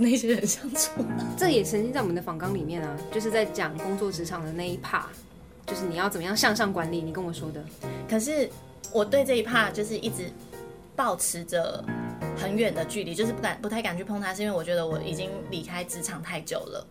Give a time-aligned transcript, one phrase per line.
[0.00, 1.04] 是那些人相处。
[1.36, 5.04] 这也曾经在我们的访纲里面啊，就是在讲工作职场的那一 part，
[5.66, 7.62] 就是你要怎么样向上管理，你跟我说的。
[8.08, 8.48] 可是
[8.92, 10.30] 我对这一 part 就是一直
[10.96, 11.84] 保持着
[12.36, 16.86] 很远的距离，就是不敢不太敢去碰它，是因为我觉得我已经离开职场太久了。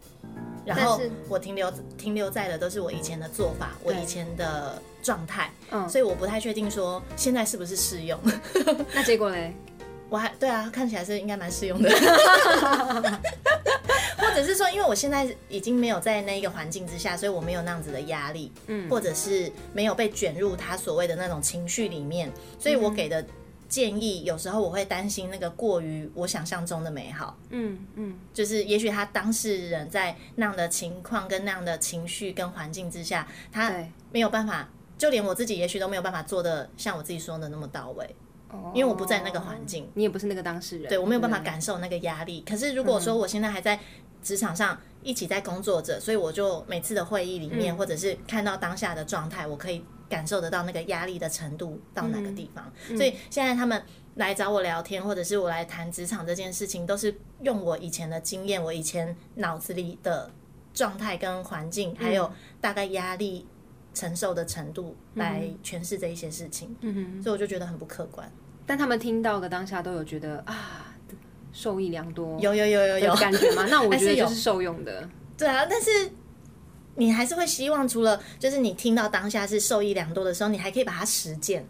[0.65, 8.19] 然后我停留停留在的都是我以前的做法，我以前的状态，嗯所以我不太确定说现在是不是适用。
[8.93, 9.55] 那结果嘞？
[10.09, 11.89] 我还对啊，看起来是应该蛮适用的，
[14.17, 18.89] 或者是说，因为我现在已经没有在那一个环境之下，所以我没有那样子的压力，嗯。
[18.89, 23.23] 或者是没有被卷入他所谓的那种情绪里面，所以我给的
[23.67, 33.72] 建议有时候我会担心那个过于我想象中的美好，嗯嗯，就是也许他当事人在那样的情况跟那样的情绪跟环境之下，他，
[34.11, 38.16] 没有办法，就连我自己也许都没有办法做的像我自己说的那么到位，
[38.73, 39.89] 因为我不在那个环境。
[39.94, 42.42] 你也不是那个当事人，对我没有办法感受那个压力。
[42.42, 43.80] 可是如果说我现在还在
[44.22, 52.72] 职场上一起在工作着，所以我就每次的会议里面，嗯或者是看到当下的状态，我可以感受得到那个压力的程度到哪个地方。
[52.89, 53.81] 嗯所以现在他们
[54.16, 60.31] 来找我聊天，或者是我来谈职场这件事情，都是用我以前的经验，我以前脑子里的
[60.73, 63.45] 状态跟环境，还嗯有大概压力。
[63.91, 68.31] 承受的程度来诠释这一些事情，嗯哼，所以我就觉得很不客观。
[68.70, 70.94] 但他们听到的当下都有觉得啊，
[71.52, 73.66] 受益良多，有有有有有感觉吗？
[73.67, 75.89] 那我觉得就是受用的，对啊，但是
[76.94, 81.67] 你还是会希望，除了就是你听到当下是受益良多的时候，你还可以把它实践，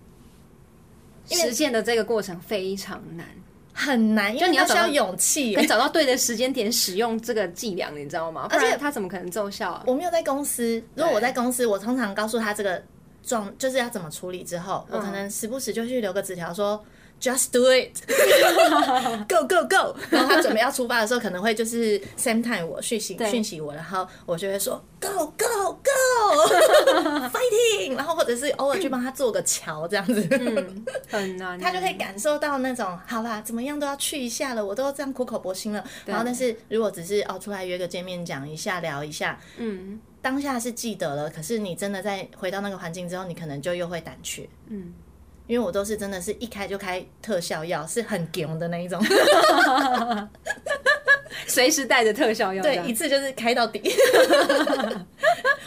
[1.31, 3.25] 为实践的这个过程非常难，
[3.73, 5.65] 很难，因为它需要需要勇气跟。
[5.65, 8.45] 找到对的时间点使用这个伎俩，你知道吗？
[8.51, 9.85] 而且然它怎么可能奏效啊？
[9.87, 12.83] 我没有在公司，如果我在公司，我通常告诉他这个
[13.23, 16.83] 状就是要怎么处理之后，我可能时不时就去留个纸条说。
[17.21, 17.99] Just do it,
[19.27, 19.93] go go go。
[20.09, 25.89] 然后他准备要出发的时候，可能会就是 same time 我讯息讯息我，然后我就会说 go go go
[27.27, 27.97] fighting。
[27.97, 30.25] 然后或者是偶尔去帮他做个桥这样子。
[31.11, 35.83] 很难，他就可以感受到那种，好啦，怎么样都要去一下了，我都这样苦口婆心了。
[36.05, 44.47] 然后，但是如果只是哦出来约个见面讲一下聊一下，嗯当下是记得了，可是你真的在回到那个环境之后，你可能就又会胆怯。
[44.67, 44.93] 嗯，
[45.47, 49.01] 因为我都是真的是一开就开特效药，是很强的那一种，
[51.47, 53.81] 随时带着特效药这对，一次就是开到底。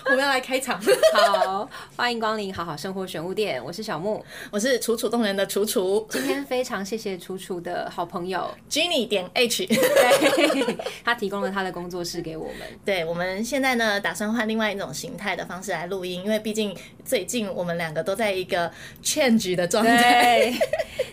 [0.05, 0.81] 我们要来开场，
[1.15, 4.23] 好，欢迎光临好好生活选物店，我是小木。
[4.50, 9.67] 我是楚楚动人的楚楚今天非常谢谢楚楚的好朋友，Jenny 点 H。
[9.67, 12.56] 对， 他提供了他的工作室给我们。
[12.84, 18.71] 对，我们现在呢，打算换另外一种形态的方式来录音，因为毕竟最近我们两个都在一个
[19.03, 20.55] change 的状态，对，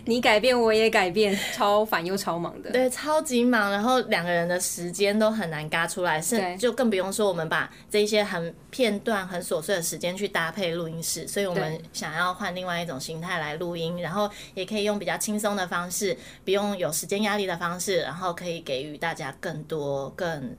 [0.04, 2.70] 你改变我也改变，超烦又超忙的。
[2.70, 6.52] 对，超级忙，然后两个人的时间都很难嘎出来，对。
[6.52, 20.56] 是就更不用说我们把这一些很片段、很琐碎的时间去搭配录音室，所以我们想要换另外一种形态来录音，然后也可以用比较轻松的方式，不用有时间压力的方式，然后可以给予大家更多、更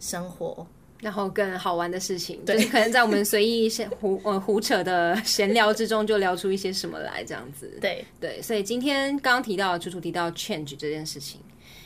[0.00, 0.66] 生活。
[0.98, 7.70] 然后更好玩的事情，就是可能在我们随意闲胡呃胡扯的闲聊之中，就聊出一些什么来，这样子。
[7.82, 11.38] 对，对，所以今天刚刚提到，楚楚提到 change 这件事情，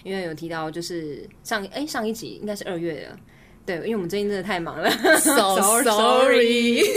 [0.04, 3.18] 因为有提到就是上哎上一集应该是二月的，
[3.78, 6.82] 对，因为我们最近真的太忙了 So Sorry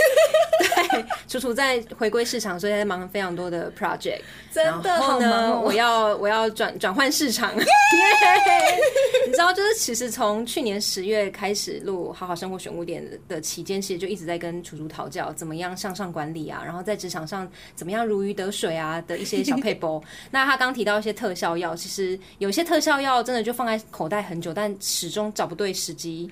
[1.28, 4.22] 楚楚在回归市场，所以在忙非常多的 project。
[4.51, 7.66] 真的然后呢，我要我要转转换市场，耶！
[9.25, 20.01] 你知道，就是其实从去年十月开始录《好好生活选物店》的期间，其实就一直在跟楚楚讨教怎么样向上管理啊，然后在职场上怎么样如鱼得水啊的一些小配包。
[20.29, 26.29] 那他刚提到一些特效药，其实有些特效药真的就放在口袋很久，但始终找不对时机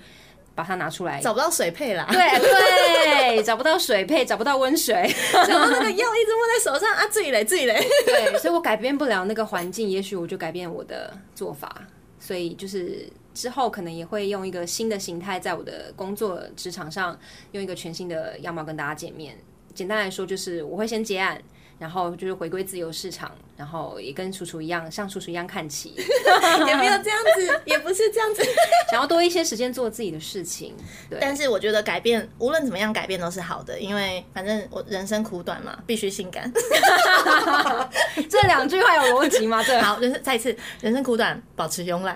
[0.55, 1.19] 把它拿出来。
[1.21, 4.95] 找不到水配啦，对对，找不到水配， 找不到温水。
[5.33, 7.83] 然后那个药一直握在手上啊，自己嘞，自己嘞。
[8.05, 11.87] 对，所以我改变不了那个环境，也许我就改变我的做法。
[12.19, 17.17] 所以就是之后可能也会用一个新的形态，在我的工作职场上
[17.53, 19.35] 用一个全新的样貌跟大家见面。
[19.73, 21.41] 简单来说，就是我会先结案，
[21.81, 25.95] 然后就是回归自由市场，然后也跟楚楚一样，像楚楚一样看齐，
[26.67, 28.43] 也没有这样子，也不是这样子。
[28.91, 30.75] 想要多一些时间做自己的事情。
[31.09, 36.53] 对，但是我觉得改变，无论怎么样改变都是好的，因为反正我人生苦短嘛，必须性感。
[38.29, 39.63] 这两句话有逻辑吗？
[39.63, 42.15] 这好，人生再一次，人生苦短，保持慵懒，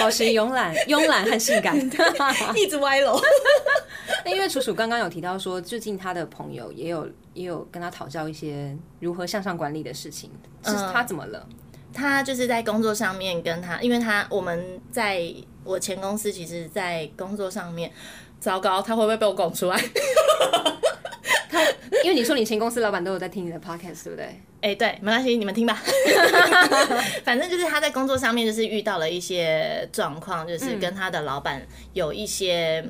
[0.00, 1.76] 保持慵懒、慵懒和性感。
[2.56, 3.20] 一直歪楼。
[4.24, 10.30] 那因为楚楚刚刚有提到说，最近他的朋友也有也有跟他讨教一些如何向上管理的事情，
[10.64, 11.46] 是嗯他怎么了？
[11.92, 15.32] 他就是在工作上面跟他，因为他我们在
[15.62, 17.90] 我前公司，其实，在工作上面，
[18.40, 19.80] 糟糕，他会不会被我拱出来？
[21.48, 21.60] 他
[22.02, 24.40] 因为你说你前公司老板都有在听你的 podcast，对不对？
[24.60, 25.80] 哎、对，没关系，你们听吧。
[27.22, 32.84] 反正就是他在工作上面就是遇到了一些状况，就是跟他的老板有一些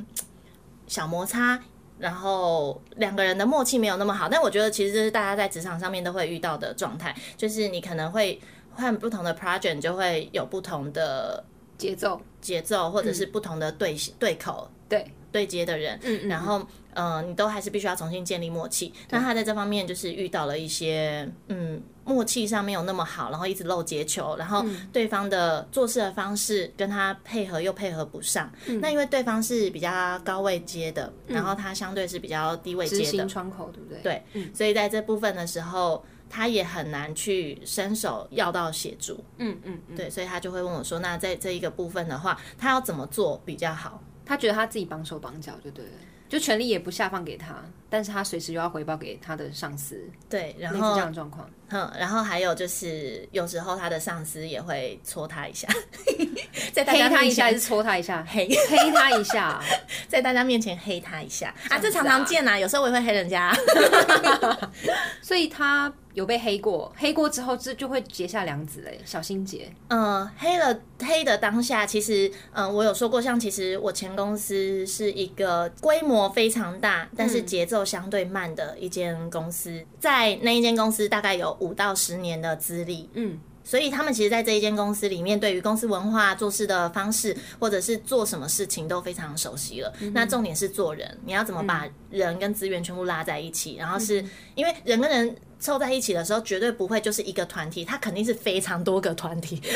[0.87, 1.61] 小摩擦。
[1.99, 8.41] 然后两个人的默契没有那么好，但我觉得其实这是大家在职场上面都会遇到的状态，就是你可能会
[8.75, 11.45] 换不同的 project，就会有不同的
[11.77, 18.93] 节奏，节奏，或者是不同的对对口对，对接的人，嗯嗯然后呃，你都还是必须要重新建立默契。
[19.11, 24.89] 那他在这方面就是遇到了一些嗯默契上没有那么好，然后一直漏接球，然后嗯。
[24.93, 28.49] 对方的做事的方式跟他配合又配合不上。
[28.67, 28.81] 嗯。
[28.81, 34.23] 那因为对方是比较高位接的，然后他相对是比较低位接的，窗口，对不对？
[34.33, 36.05] 对，所以在这部分的时候。
[36.35, 45.93] 他也很难去伸手要到协助，嗯嗯嗯，对，所以他就会问我说：“那在这一个部分的话，他要怎么做比较好？”他觉得他自己绑手绑脚就对了，
[46.29, 51.49] 就权力也不下放给他，但是他随时又要回报给他的上司，对，然后这样的状况。
[51.69, 55.69] 嗯，然后还有就是，有时候他的上司也会戳他一下，
[56.73, 58.27] 在大黑家面他一下还是前戳他一下？
[58.29, 59.63] 黑，黑他一下，
[60.09, 63.55] 在大家面前黑他一下啊，这常常见啊、有时候我也会黑人家。
[65.23, 69.71] 所以他有被黑过，黑过之后这就会结下梁子嘞，小心结。
[69.89, 89.93] 嗯，黑了黑的当下，其实嗯，我有说过，像其实我前公司是一个规模非常大，但是节奏相对慢的一间公司，在那一间公司大概有五到十年的资历，嗯，所以他们其实，在这一间公司里面，对于公司文化、做事的方式，或者是做什么事情都非常熟悉了。
[90.13, 93.77] 那重点是做人，你要怎么把人跟资源全部拉在一起？
[93.77, 94.25] 然后是
[94.55, 99.61] 因为人跟人凑在一起的时候，绝对不会就是一个团体，它肯定是非常多个团体。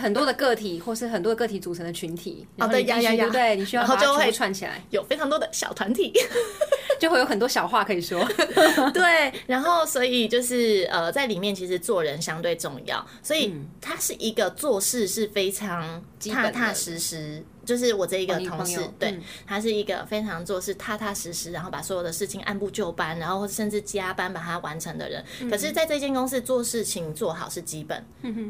[0.00, 3.56] 很多的个体或是很多的个体组成的群体，哦对呀呀呀对不对？
[3.56, 6.12] 你需要就会把它全部串起来，有非常多的小团体，
[7.00, 8.24] 就会有很多小话可以说。
[8.94, 16.00] 对，然后所以就是呃，在里面其实做人相对重要，所以它是一个做事是非常
[16.30, 17.42] 踏踏实实。
[17.68, 19.22] 就是我这一个同事，对嗯。
[19.46, 25.22] 他是一个非常做事踏踏实实，然后把所有的事情按部就班，然后甚至加班把它完成的人。
[25.50, 28.02] 可是，在这间公司做事情做好是基本，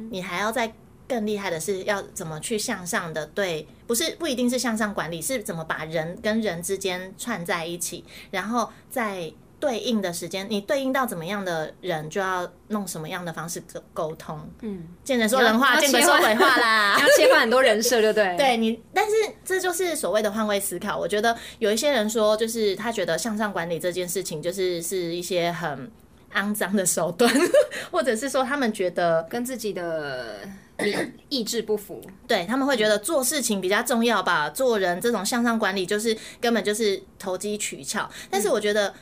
[0.09, 0.73] 你还要再
[1.09, 14.49] 更厉害的是要怎么去向上的对，不是不一定是向上管理，是怎么把人跟人之间串在一起，然后在对应的时间，你对应到怎么样的人，就要弄什么样的方式沟沟通。
[14.63, 16.97] 嗯，见人说人话，见鬼说鬼话啦。
[17.03, 18.37] 要切换很多人设，对不对？
[18.39, 19.13] 对你，但是
[19.45, 20.97] 这就是所谓的换位思考。
[20.97, 25.91] 我觉得有一些人说，就是他觉得向上管理这件事情，就是是一些很
[26.35, 27.33] 肮脏的手段，
[27.91, 30.41] 或者是说他们觉得跟自己的
[30.79, 30.95] 意
[31.31, 32.01] 意志不符。
[32.27, 38.09] 对他们会觉得做事情比较重要吧，做人这种向上管理就是根本就是投机取巧。
[38.31, 38.93] 但是我觉得，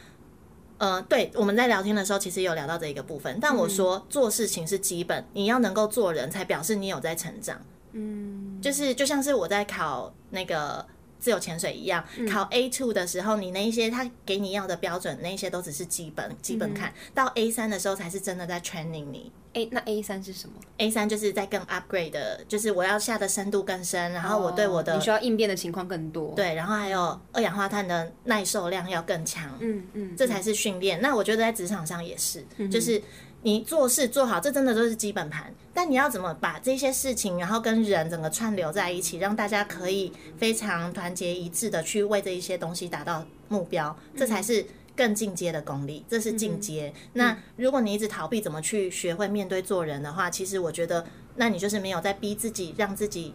[0.79, 7.61] 呃，对我们在聊天的时候其实有聊到这一个部分，但我说做事情是基本，你要能够做人才表示你有在成长。
[7.93, 10.85] 嗯，就是就像是我在考那个
[11.19, 19.33] 自由潜水一样，嗯考 A two 的时候，你那一些他给你要的标准，那一些都只是基本基嗯本看，到 A 三的时候才是真的在 training 你。
[19.57, 31.01] A 那 A 三是什么？A 三就是在更 upgrade 的，就是我要下的深度更深，然后我对我的、哦你需要应变的情况更多。，对，然后还有二氧化碳的耐受量要更强，嗯嗯，这才是训练。
[31.01, 33.01] 那我觉得在职场上也是，就是
[33.43, 35.51] 你做事做好，这真的都是基本盘。
[35.73, 44.67] 但你要怎么把这些事情，然后跟人整个串流在一起，让大家可以非常团结一致的去为这一些东西达到目标，这才是。
[44.97, 46.93] 更进阶的功力，这是进阶。
[47.13, 53.35] 那如果你一直逃避怎么去学会面对做人的话，其实我觉得，那你就是没有在逼自己，让自己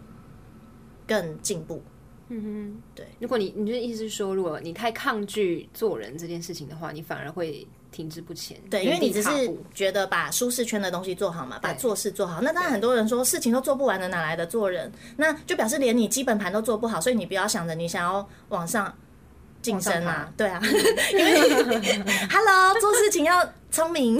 [1.06, 1.82] 更进步。
[2.28, 8.56] 嗯哼，对如果你你的意思是说，如果你太抗拒做人这件事情的话，你反而会停滞不前。
[8.70, 9.30] 对，因为你只是
[9.74, 12.40] 觉得把舒适圈的东西做好嘛，把做事做好。
[12.40, 14.90] 那当然，很多人说事情都做不完的，哪来的做人？
[15.16, 18.94] 那就表示连你基本盘都做不好，所以你不要想着你想要往上
[19.62, 20.60] 晋升往上啊，对啊，
[21.12, 24.18] 因为 Hello 做事情要聪明，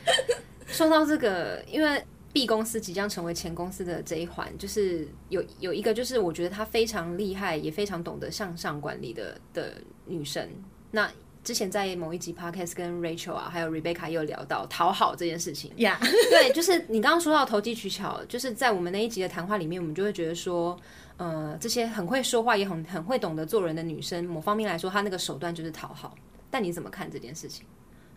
[0.68, 9.74] 说到这个，因为 B 公司即将成为前公司的这一环，就是有有一个，就是我觉得她非常厉害，也非常懂得向上管理的的
[10.06, 10.48] 女生。
[10.90, 11.10] 那
[11.48, 15.72] 之前在某一集 podcast 跟 Rachel 啊，还有 Rebecca 也有聊到讨好这件事情。
[15.76, 20.78] 呀、 对，就是你刚刚说到投机取巧，就是在我们那一集的谈话里面，我们就会觉得说，
[21.16, 26.14] 呃，这些很会说话也很很会懂得做人的女生，某方面来说，她那个手段就是讨好。
[26.50, 27.64] 但你怎么看这件事情？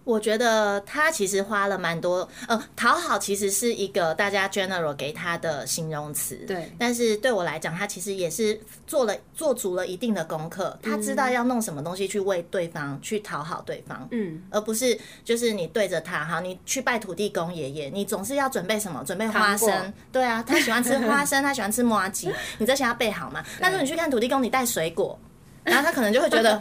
[0.03, 19.03] 我觉得他其实花了蛮多，呃，讨好其实是一个大家 general 给他的形容词，对但是对我来讲，他其实也是做了做足了一定的功课，他知道要弄什么东西去为对方去讨好对方，嗯，而不是就是你对着他哈，你去拜土地公爷爷，你总是要准备什么？
[19.05, 23.43] 准备花生，对啊，他喜欢吃花生， 他喜欢吃麻吉，你这些要备好嘛。
[23.59, 25.17] 但是你去看土地公，你带水果，
[25.63, 26.59] 然后他可能就会觉得。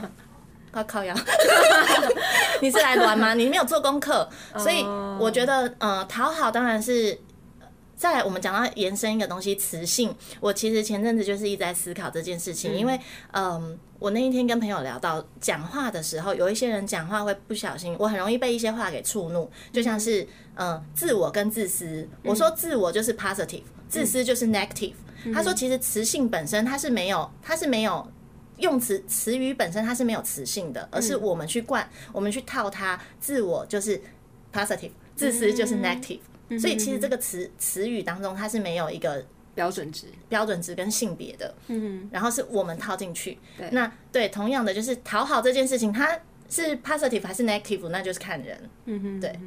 [0.70, 1.14] 靠靠腰，
[2.60, 3.34] 你是来玩吗？
[3.34, 4.82] 你没有做功课， 所以
[5.18, 7.18] 我觉得，呃，讨好当然是。
[7.96, 10.16] 再来，我们讲到延伸一个东西，磁性。
[10.40, 12.98] 我其实前阵子就是一直在思考这件事情，因为，
[13.32, 22.08] 嗯，我那一天跟朋友聊到讲话的时候，有一些人讲话会不小心，我很容易被一些话给触怒，就像是，嗯，自我跟自私。
[22.24, 24.94] 我说自我就是 positive，自私就是 negative。
[25.34, 28.10] 他说，其实磁性本身它是没有，它是没有
[28.60, 34.00] 用词词语本身它是没有词性的，而是我们去灌，我们去套它，自我就是
[34.52, 36.20] positive，自私就是 negative。
[36.58, 39.24] 所以其实这个词词语当中，它是没有一个
[39.54, 43.38] 标准值，标准值跟性别的，嗯，然后是我们套进去。
[43.56, 43.68] 对。
[43.70, 48.58] 那对同样的就是讨好这件事情，它是 positive 还是 negative，那就是看人。
[48.86, 49.38] 嗯哼，对。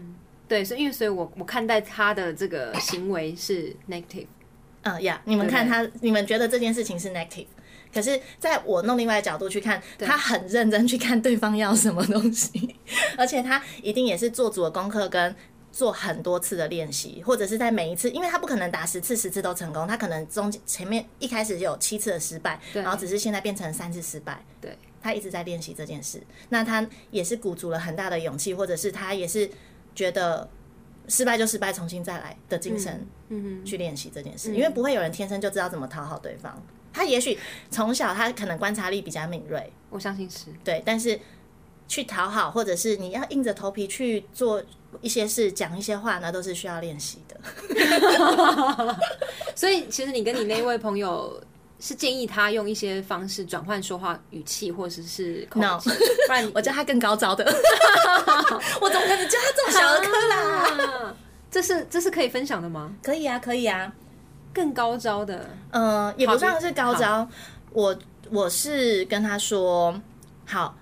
[0.46, 4.28] 对，所以因为所以我我看待他的这个行为是 negative，
[4.84, 7.48] 嗯呀，你们看他，你们觉得这件事情是 negative，
[7.94, 12.76] 可是在我弄另外的角度去看，他很认真去看对方要什么东西，
[13.18, 15.36] 而且他一定也是做足了功课跟。
[15.76, 24.40] 做很多次的练习，或者是在每一次，因为他不可能打十次十次都成功，他可能中前面一开始有七次的失败，然后只是现在变成三次失败。
[24.62, 29.50] 对，他一直在练习这件事，那他也是鼓足了很大的勇气，或者是他也是
[29.96, 30.48] 觉得
[31.08, 36.62] 失败就失败，重新再来的精神，嗯嗯，去练习这件事，因为不会有人天生就知道怎么讨好对方，
[36.94, 37.38] 他也许
[37.70, 41.20] 从小他可能观察力比较敏锐，我相信是对，但是
[41.88, 44.64] 去讨好，或者是你要硬着头皮去做。
[45.02, 47.36] 一些事讲一些话呢，都是需要练习的。
[49.56, 51.42] 所以，其实你跟你那位朋友
[51.80, 55.90] 是建议他用一些方式转换说话语气，或者是口气，
[56.28, 57.44] 不然我叫他更高招的。
[58.80, 61.16] 我怎么可能教他这么小儿科啦？
[61.50, 62.96] 这是这是可以分享的吗？
[63.02, 63.92] 可以啊，可以啊，
[64.54, 65.50] 更高招的。
[65.72, 67.28] 嗯，也不算是高招。
[67.72, 67.98] 我
[68.30, 70.00] 我是跟他说
[70.46, 70.78] 好。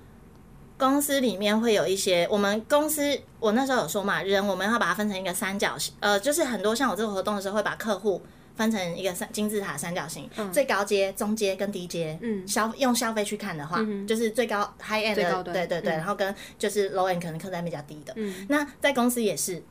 [0.78, 3.04] 公司里面会有一些，我们公司
[3.40, 8.20] 我那时候有说嘛，人我们要把它分成一个三角形，呃，就是很多像我这个活动的时候，会把客户
[8.56, 19.62] 分成一个三金字塔三角形，最高阶、中阶跟低阶，嗯，消用消费去看的话，就是最高 high end 的，对对对，然后跟就是 low end 可能客单比较低的，嗯，那在公司也是，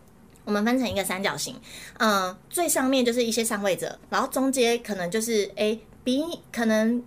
[0.50, 1.54] 我们分成一个三角形，
[1.99, 7.00] 嗯，最上面就是一些上位者，然后中间可能就是哎比可能。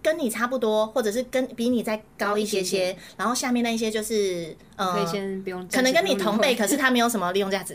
[0.00, 7.74] 跟你差不多，或者是跟比你再高一些些，然后下面那一些就是呃，可以先不用，可能跟你同辈，可是他没有什么利用价值。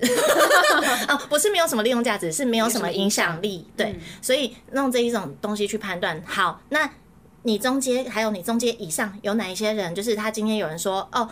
[1.09, 3.67] 哦， 不是没有什么利用价值，是没有什么影响力。
[3.75, 6.19] 对，所以用这一种东西去判断。
[6.25, 6.89] 好，那
[7.43, 9.93] 你中间还有你中间以上有哪一些人？
[9.93, 11.29] 就是他今天有人说哦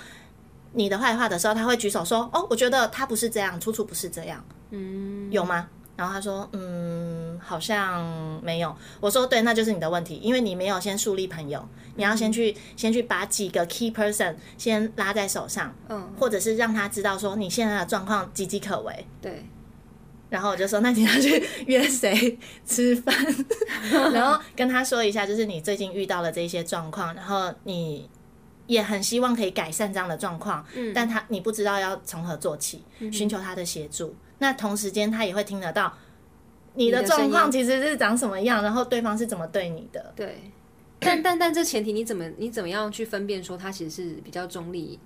[0.73, 4.43] 你的坏话的时候，他会举手说哦，我觉得他不是这样，处处不是这样。
[4.71, 5.67] 嗯，有吗？
[5.97, 11.63] 然后他说：“嗯，好像没有。”我说：“对，那就是你的问题，因为你没有先树立朋友，
[11.95, 19.45] 你要先去先去把几个 key person 先拉在手上，嗯，或者是让他知道说你现在的状况岌岌可危。”对。
[20.29, 23.13] 然后我就说：“那你要去约谁吃饭？
[24.13, 28.09] 然后跟他说一下，就是你最近遇到了这些状况，然后你
[28.71, 35.93] 也很希望可以改善这样的状况，嗯，但他你不知道要从何做起，寻求他的协助。”那同时间，他也会听得到
[36.75, 40.13] 你的状况其实是长什么样，然后对方是怎么对你的。
[40.15, 40.37] 对，
[40.99, 44.97] 但但但这前提，你怎么你怎么样去分辨说他其实是比较中立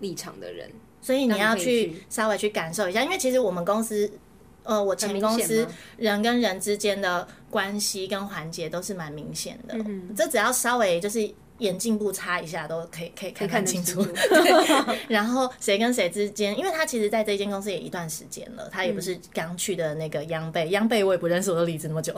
[0.00, 0.68] 立场的人？
[1.00, 4.10] 所以你要去稍微去感受一下，因为其实我们公司，
[4.64, 5.64] 呃，我前公司
[5.96, 9.74] 人跟人之间的关系跟环节都是蛮明显的。
[9.76, 11.32] 嗯，这只要稍微就是。
[11.62, 14.04] 眼镜布擦一下都可以，可以看看清楚。
[15.08, 22.12] 然后谁跟谁之间，因为他其实在这间公司也一段时间了，他也不是刚去的那个央贝，央贝我也不认识，我都离职那么久。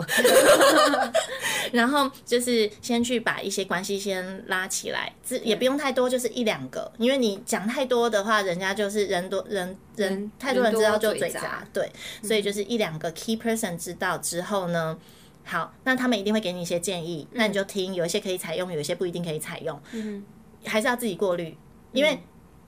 [1.72, 11.90] 然后就是先去把一些关系先拉起来，这也不用太多，就是一两个，因为你讲太多的话，人家就是人多人人太多人知道就嘴杂，对，
[12.22, 14.96] 所以就是一两个 key person 知道之后呢。
[15.44, 20.24] 好，那他们一定会给你一些建议，那你就听，有一些可以采用，有一些不一定可以采用，嗯，
[20.64, 21.56] 还是要自己过滤，
[21.92, 22.18] 因为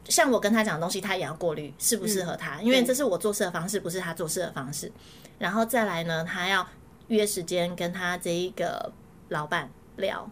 [0.04, 4.92] 像我跟他讲的东西，他也要过滤适不适合他，因为这是我做事的方式，不是他做事的方式。
[5.38, 6.66] 然后再来呢，他要
[7.08, 8.92] 约时间跟他这一个
[9.30, 10.30] 老板聊，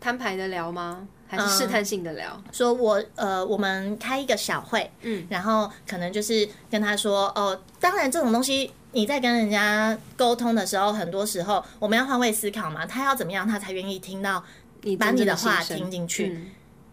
[0.00, 1.06] 摊牌的聊吗？
[1.28, 2.42] 还是试探性的聊？
[2.50, 14.42] 说我呃，我们开一个小会，嗯，然后可能就是跟他说，哦，当然这种东西你在跟人家沟通的时候，很多时候我们要换位思考嘛，他要怎么样，他才愿意听到
[14.82, 16.28] 你把你的话听进去。
[16.28, 16.50] 嗯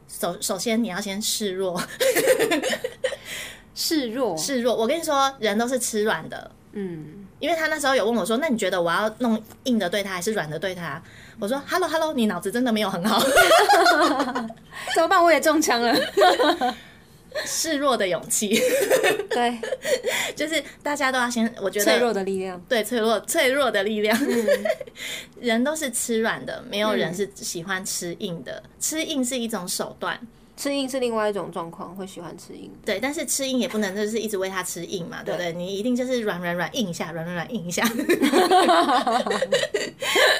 [0.07, 1.81] 首首先你要先示弱，
[3.73, 4.73] 示弱，示弱。
[4.73, 11.01] 我跟你说，人都是吃软的，嗯，因为他那时候有问我说：“那你觉得我要弄硬的对他，还是软的对他？”
[11.39, 13.19] 我说：“Hello Hello，你脑子真的没有很好，
[14.95, 15.23] 怎么办？
[15.23, 15.95] 我也中枪了。
[17.45, 18.57] 示弱的勇气，
[19.29, 19.59] 对，
[20.37, 22.57] 就是大家都要先，我觉得脆弱的力量。
[22.69, 24.17] 对脆弱脆弱的力量，
[25.41, 28.63] 人都是吃软的，没有人是喜欢吃硬的。
[28.79, 30.17] 吃硬是一种手段，
[30.57, 32.71] 吃硬是另外一种状况，会喜欢吃硬。
[32.85, 35.51] 对，但是吃硬也不能就是一直喂他吃硬嘛，对不对？
[35.53, 37.83] 你一定就是软软软硬一下，软软软硬一下。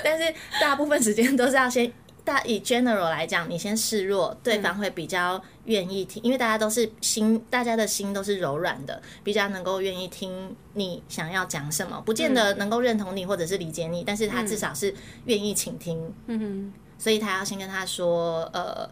[0.04, 1.92] 但是大部分时间都是要先
[2.24, 14.96] 大以 general 来讲，你先示弱，对方会比较愿意听，因为大家都是心，大家的心都是柔软的，比较能够愿意听你想要讲什么，不见得能够认同你或者是理解你，但是他至少是
[15.26, 16.14] 愿意倾听。
[16.28, 18.90] 嗯所以他要先跟他说，呃，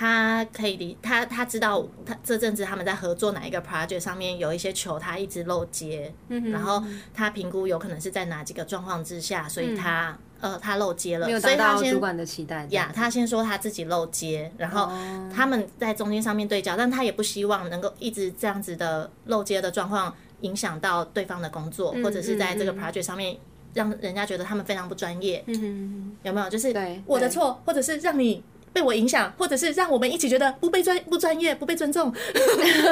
[0.00, 6.80] 他可以理他他知道他这阵子他们在合作哪一个 project 上面有一些球他一直漏接，嗯然后
[7.12, 12.64] 他评估有可能是在哪几个状况之下，所以他、呃他漏接了，所以他先主管的期待。
[12.70, 23.36] 呀，他先说他自己漏接，然后哦他们在中间上面对焦，但他也不希望能够一直这样子的漏接的状况影响到对方的工作，或者是在这个 project 上面
[23.74, 26.48] 让人家觉得他们非常不专业，嗯，有没有？
[26.48, 26.72] 就是
[27.04, 28.44] 我的错，或者是让你。
[28.78, 32.14] 被我影响，或者是让我们一起觉得不被专不专业、不被尊重。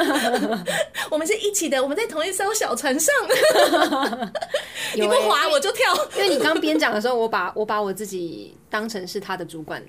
[1.09, 3.13] 我们是一起的，我们在同一艘小船上。
[4.95, 5.85] 你不滑我就跳。
[6.17, 9.81] 因为你刚边讲的时候，我把我把我自己当成是他的主管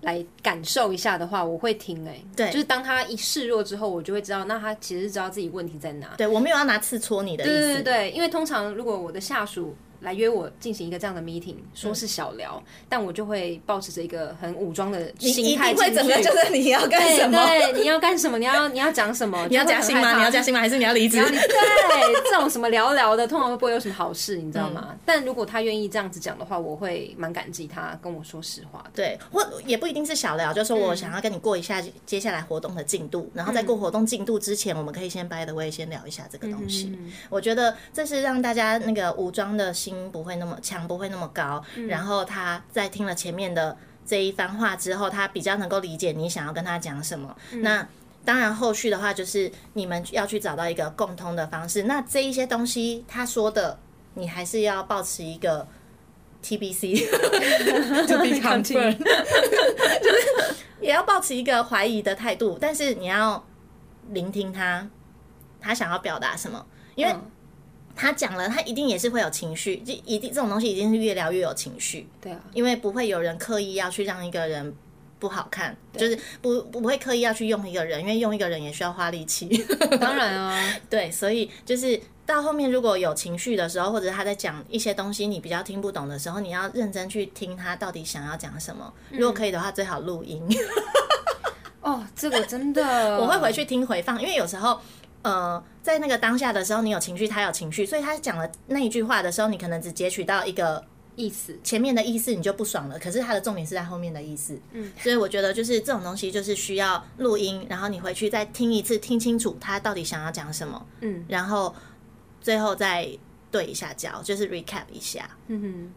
[0.00, 6.14] 来感受一下的话，我会听哎、对就是当他一示弱之后，我就会知道，那他其实知道自己问题在哪。
[6.16, 7.52] 对我没有要拿刺戳你的意思。
[7.52, 15.92] 对对对，因为通常如果我的下属来约我进行一个这样的 meeting，说是小聊，但我就会保持着一个很武装的心态你会。
[15.92, 17.38] 整个就是你要干什么？
[17.46, 18.38] 对，你要干什么？
[18.38, 19.46] 你要你要讲什么？
[19.50, 20.16] 你要加薪吗？
[20.16, 20.52] 你要加薪。
[20.52, 20.60] 吗？
[20.60, 24.94] 还是你要离职对这种什么聊聊的，通常都不会有什么好事，你知道吗？
[25.04, 28.90] 但如果他愿意这样子讲的话，我会蛮感激他跟我说实话的。
[28.94, 36.96] 对，或也不一定是小聊，就是说我想要跟你过一下接下来活动的进度，然后在过活动进度之前，我们可以先 by the way 先聊一下这个东西。
[37.28, 41.62] 我觉得这是让大家那个武装的心不会那么强，不会那么高。
[41.88, 47.36] 然后他在听了前面的这一番话之后，他比较能够理解你想要跟他讲什么。
[47.52, 47.86] 那
[48.24, 51.82] 当然，后续的话就是你们要去找到一个共通的方式。
[51.84, 53.78] 那这一些东西他说的，
[54.14, 55.66] 你还是要保持一个
[56.42, 57.08] TBC
[58.06, 63.44] to be confirmed，就是也要保持一个怀疑的态度，但是你要
[64.10, 64.88] 聆听他，
[65.60, 67.30] 他想要表达什么，因为嗯
[68.02, 74.74] 他讲了，他一定也是会有情绪，就一定这种东西一定是越聊越有情绪，对啊，因为不会有人刻意要去让一个人。
[75.22, 79.46] 不好看，就是不不会刻意要去用一个人，因为用一个人也需要花力气。
[80.00, 80.60] 当然啊，
[80.90, 88.92] 对，所以就是到后面如果有情绪的时候，或者他在讲一些东西你比较听不懂的时候，你要认真去听他到底想要讲什么。
[89.12, 90.42] 如果可以的话，最好录音。
[91.82, 94.80] 哦，这个真的，我会回去听回放，因为有时候。
[95.22, 101.56] 呃，在那个当下的时候，你有情绪，他有情绪，所以他讲了那一句话的时候，你可能只截取到一个意思。
[101.62, 102.98] 前面的意思，你就不爽了。
[102.98, 111.74] 可是他的重点是在后面的意思，嗯，所以我觉得就是这种东西，就是需要录音，然后你回去再听一次，听清楚他到底想要讲什么，嗯然后
[112.40, 113.08] 最后再
[113.50, 115.92] 对一下焦，就是 recap 一下，嗯哼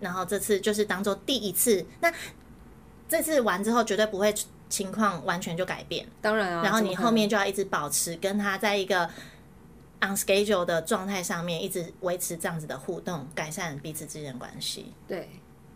[0.00, 1.86] 然后这次就是当做第一次。
[2.00, 2.12] 那
[3.08, 4.34] 这次完之后，绝对不会
[4.68, 6.62] 情况完全就改变，当然啊。
[6.62, 9.08] 然后你后面就要一直保持跟他在一个
[10.00, 14.92] on schedule 的状态上面，一直维持这样子的互动，改善彼此之间的关系。
[15.06, 15.28] 对，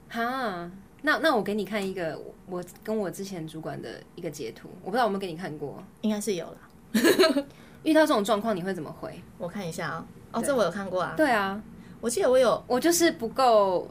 [0.08, 0.70] 哈，
[1.02, 5.82] 那那我给你看一个我我跟我之前主管的一个截图，我不知道有没有给你看过。
[6.00, 6.58] 应该是有了，
[7.84, 9.22] 遇到这种状况你会怎么回？
[9.38, 11.62] 我看一下啊、哦，这我有看过啊，对啊，
[12.00, 13.88] 我记得我有，我就是不够，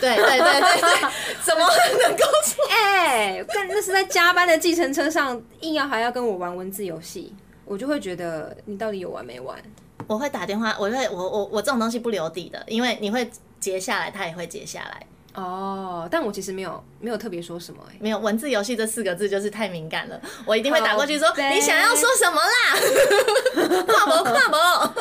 [0.00, 1.10] 对对对对对，
[1.42, 1.66] 怎么
[2.00, 2.64] 能够说？
[2.70, 9.56] 哎、但那是在加班的计程车上，硬要还要跟我玩文字游戏，我就会觉得你到底有完没完？
[10.06, 15.06] 我会打电话，我会我我我这种东西不留底的，因为你会截下来，他也会截下来。
[15.34, 23.84] 哦，但我其实没有没有特别说什么、哎，没有文字游戏这四个字就是太敏感了，我一定会打过去说你想要说什么啦？
[23.84, 24.94] 跨 博跨博，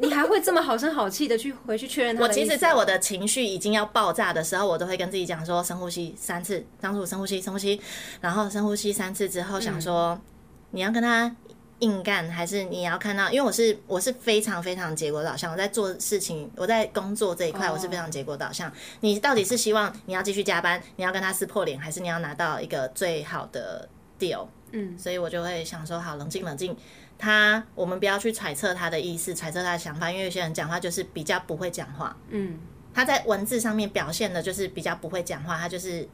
[0.00, 2.28] 你还还会这么好声好气的去回去确认他我？
[2.28, 7.80] 其实，在我的情绪已经要爆炸的时候，我都会跟自己讲说：深呼吸三次，张楚深呼吸，深呼吸，
[8.20, 10.20] 然后深呼吸三次之后，想说、嗯
[10.72, 11.34] 你要跟他
[11.80, 13.30] 硬干，还是你要看到？
[13.30, 18.72] 因为我是我是非常非常结果导向，我在做事情，我在工作这一块，哦我是非常结果导向。
[19.00, 23.88] 你到底是希望你要继续加班，你要跟他撕破脸，还是你要拿到一个最好的
[24.18, 24.46] deal？
[24.72, 26.76] 嗯所以我就会想说，好，冷静冷静。
[27.18, 32.16] 他，我们不要去揣测他的意思，揣测他的想法，因为有些人讲话就是比较不会讲话。
[32.30, 32.58] 嗯，
[32.94, 36.08] 他在文字上面表现的就是比较不会讲话，他就是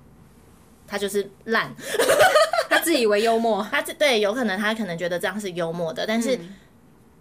[0.86, 1.72] 他就是烂，
[2.68, 6.54] 他自以为幽默， 他这对有可能他可能觉得这样是幽默的，但是嗯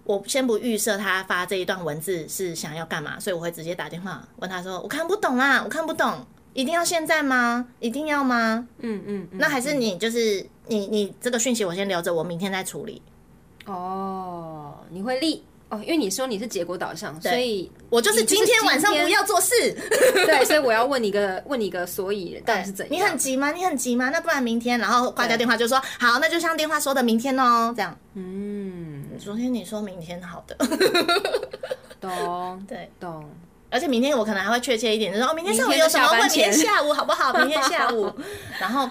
[0.05, 7.67] 我先不预设他发这一段文字是想要干嘛，所以我会直接打电话问他说：“我看不懂啦，我看不懂，一定要现在吗？
[7.79, 8.67] 一定要吗？
[8.79, 13.01] 嗯嗯，嗯那还是你就是你你这个讯息我先留着，我明天再处理。
[13.65, 19.53] 哦，你会立哦，因为你说你是结果导向，所以我就是今天晚上不要做事。
[20.25, 22.93] 对，所以我要问你一个问你一个所以到底是怎样？
[22.93, 23.51] 你很急吗？
[23.51, 24.09] 你很急吗？
[24.09, 27.97] 那不然明天，然后挂掉电话就说好，那就像电话说的明天哦，这样。
[28.13, 30.55] 嗯，昨天你说明天好的，
[31.99, 33.27] 懂 对，懂，
[33.71, 36.07] 而且明天我可能还会确切一点，就说哦，明天上午有什么？
[36.11, 37.33] 问明天前下午好不好？
[37.33, 38.11] 明天下午，
[38.59, 38.87] 然后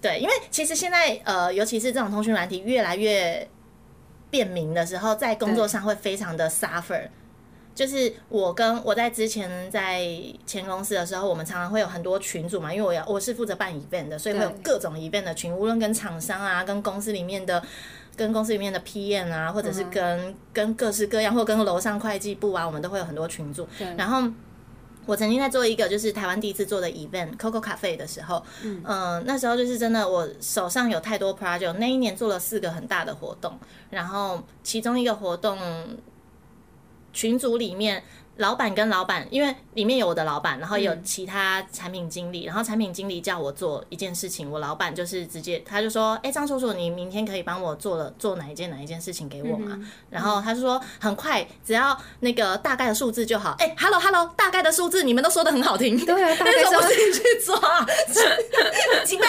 [0.00, 3.48] 对，因为其实现在呃，尤其是这种通讯软体越来越
[4.30, 7.08] 便民的时候，在工作上会非常的 suffer。
[7.74, 10.04] 就是我跟我在之前在
[10.46, 17.62] 前公司的时候，我们常常会有很多群组嘛，因为我要我是负责办 event 的，所以会有各种 event 的群，无论跟厂商啊，跟公司里面的。
[18.16, 23.64] 跟公司里面的 PM 啊，或者是跟、跟各式各样，或跟楼上会计部啊，我们都会有很多群组。
[23.96, 24.28] 然后
[25.08, 35.58] 我曾经在做一个就是台湾第一次做的 event Coco Cafe 的时候，嗯、那时候就是真的我手上有太多 project，那一年做了四个很大的活动，然后其中一个活动
[37.12, 38.04] 群组里面。
[38.38, 49.78] 老板跟老板，因为里面有我的老板，然后有其他产品经理，然后产品经理叫我做一件事情，我老板就是直接他就说，哎、张叔叔，你明天可以帮我做了做哪一件哪一件事情给我吗？
[50.08, 53.56] 然后他就说很快，只要那个大概的数字就好。
[53.58, 57.58] 哎、h e l l o Hello，大概的数字你们都说的很好听， 对啊，大概为什么是 自己去抓？
[59.04, 59.26] 几百，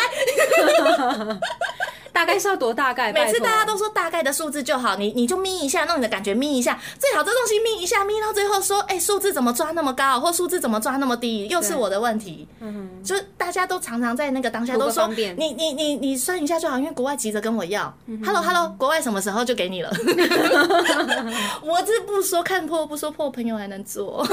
[2.20, 3.14] 大概是要多大概？
[3.14, 12.46] 每次大家都说大概的数字就好，你你就眯一下，弄你的感觉眯一下，最好这东西眯一下，眯到最后说，哎、数字怎么抓那么高，或数字怎么抓那么低，又是我的问题。
[12.60, 17.84] 嗯就大家都常常在那个当下都说，你你你你算一下就好，因为国外急着跟我要。
[18.26, 19.90] Hello 嗯 Hello，国外什么时候就给你了？
[21.64, 24.28] 我这不说看破不说破，朋友还能做，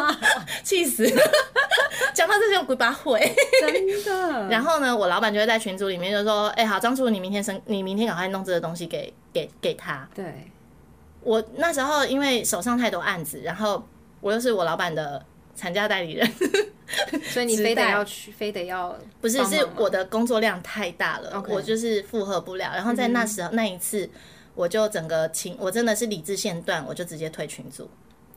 [0.62, 1.10] 气死！
[2.12, 3.34] 讲到这些我鬼把毁。
[3.62, 4.48] 真的。
[4.50, 10.08] 然后呢，我老板就会在群组里面就说：“哎、好，张叔，你明天生，你明天赶快弄这个东西给给给他。
[10.14, 10.50] 对，”
[11.22, 13.82] 我那时候因为手上太多案子，然后
[14.20, 16.28] 我又是我老板的产假代理人，
[17.22, 22.72] 所以你非得要去，非得要不是是我的工作量太大了我就是负荷不了。
[22.74, 24.10] 然后在那时候、那一次，
[24.54, 27.88] 我就整个情，我真的是理智线断，我就直接退群组。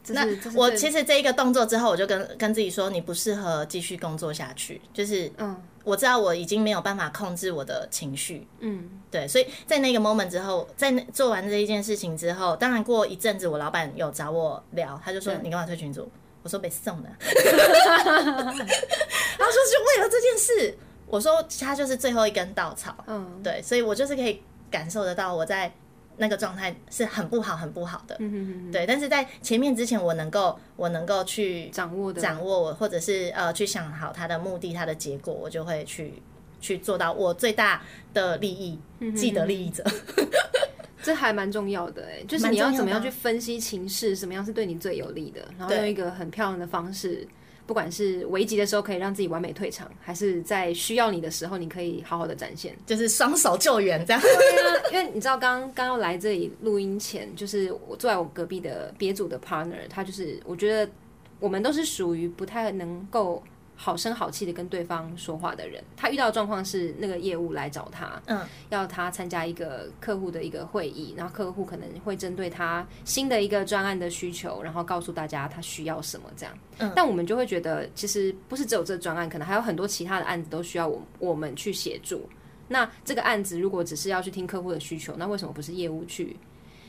[0.10, 4.80] 那我其实这一个动作之后，我就跟跟自己说，你不适合继续工作下去。
[4.93, 8.89] 就是嗯我知道我已经没有办法控制我的情绪，嗯。
[9.10, 16.12] 对，所以在那个 moment 之后，在那做完这一件事情之后，当然过一阵子，我老板有找我聊，他就说你干嘛退群组？
[16.43, 25.74] 我说被送的， 然后说是为了这件事，我说他就是最后一根稻草，嗯，对，所以我就是可以感受得到我在
[26.17, 28.71] 那个状态是很不好、很不好的，嗯哼哼哼。
[28.71, 36.13] 对，但是在前面之前，我能够我能够去掌握的掌握我，或者是呃去想好它的目的、它的结果，我就会去
[36.62, 37.82] 去做到我最大
[38.13, 39.84] 的利益，嗯既得利益者。
[41.04, 47.28] 这还蛮重要的哎，就是你要怎么样去分析情势，什么样是对你最有利的，然后用一个很漂亮的方式，
[47.67, 52.75] 不管是危急的时候可以让自己完美退场，还是在需要你的时候，你可以好好的展现。
[52.86, 54.21] 就是双手救援这样。
[54.21, 60.91] 对啊， 因为你知道刚刚要来这里录音前，就是我坐在我隔壁的别组的 partner，他就是我觉得
[61.39, 63.41] 我们都是属于不太能够
[63.75, 65.83] 好声好气的跟对方说话的人。
[65.97, 76.57] 他遇到的状况是那个业务来找他，嗯，要他参加一个客户的一个会议，然后客户可能会针对他新的一个专案的需求，然后告诉大家他需要什么这样。
[76.79, 82.27] 嗯但我们就会觉得，其实不是只有这专案，可能还有很多其他的案子都需要我我们去协助。
[82.67, 86.35] 那这个案子如果只是要去听客户的需求，那为什么不是业务去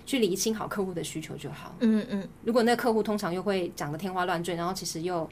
[0.07, 1.75] 去厘清好客户的需求就好？
[1.81, 5.29] 嗯嗯，如果那个客户通常又会讲的天花乱坠，然后其实又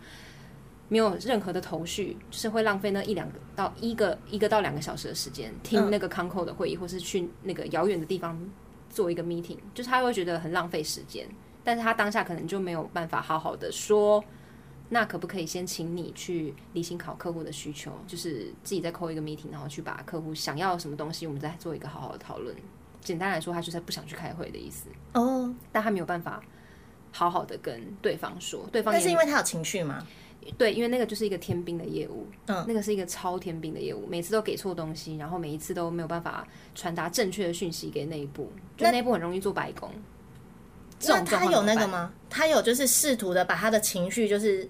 [0.95, 8.39] 没有任何的头绪，就是会浪费那一两个到一个一个到两个小时的时间听那个 Conco 的会议，或是去那个遥远的地方
[8.89, 11.27] 做一个 meeting，就是他会觉得很浪费时间。
[11.65, 14.23] 但是他当下可能就没有办法好好的说，
[14.91, 22.55] 那可不可以先请你去理清考客户的需求，就是自己再扣一个 meeting，然后去把客户想要什么东西，我们再做一个好好的讨论。
[23.01, 24.87] 简单来说，他就是不想去开会的意思。
[25.15, 26.41] 哦，但他没有办法
[27.11, 30.07] 好好的跟对方说，对方但是因为他有情绪嘛，
[30.59, 39.91] 对，因为那个就是一个天兵的业务，嗯那个是一个超天兵的业务，每次都给错东西，然后每一次都没有办法传达正确的讯息给内部，就内部很容易做白工。
[40.99, 41.63] 这那他有？
[41.63, 42.13] 那个吗？
[42.31, 44.69] 他有就是试图的把他的情绪就是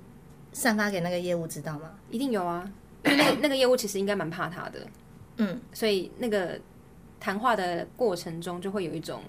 [0.52, 1.90] 散发给那个业务知道吗？
[2.10, 2.68] 一定有啊，
[3.04, 4.86] 因为那个那个业务其实应该蛮怕他的，
[5.36, 6.58] 嗯，所以那个
[7.20, 9.20] 谈话的过程中就会有一种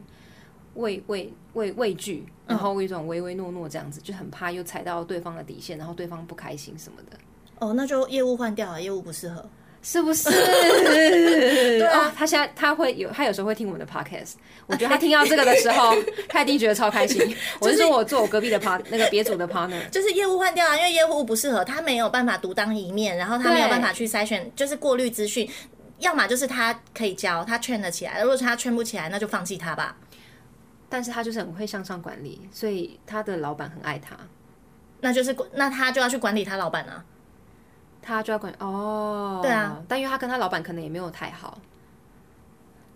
[0.75, 7.17] 畏畏畏畏惧，然后有一种唯唯诺诺这样子，就很怕又踩到对方的底线，然后对方不开心什么的。
[7.59, 9.43] 哦，那就业务换掉了，业务不适合。
[9.87, 10.31] 是不是？
[10.33, 14.31] 对啊哦，他现在他会有，他有时候会听我们的 podcast。
[14.65, 15.95] 我觉得他 听到这个的时候，
[16.27, 17.21] 他一定觉得超开心。
[17.59, 25.47] 我是说我做我隔壁的 part 那个别组的 partner，就是业务换掉啊，因为业务不适合，他没有办法独当一面，然后他没有办法去筛选，就是过滤资讯。
[25.99, 29.95] 要么就是他可以教，他劝得起来；如果是他劝不起来，那就放弃他吧。
[30.95, 34.15] 但是他就是很会向上管理，所以他的老板很爱他，
[35.01, 37.03] 那就是那他就要去管理他老板啊。
[38.01, 39.41] 他就要管哦。
[39.43, 41.59] 对啊，但因为他跟他老板可能也没有太好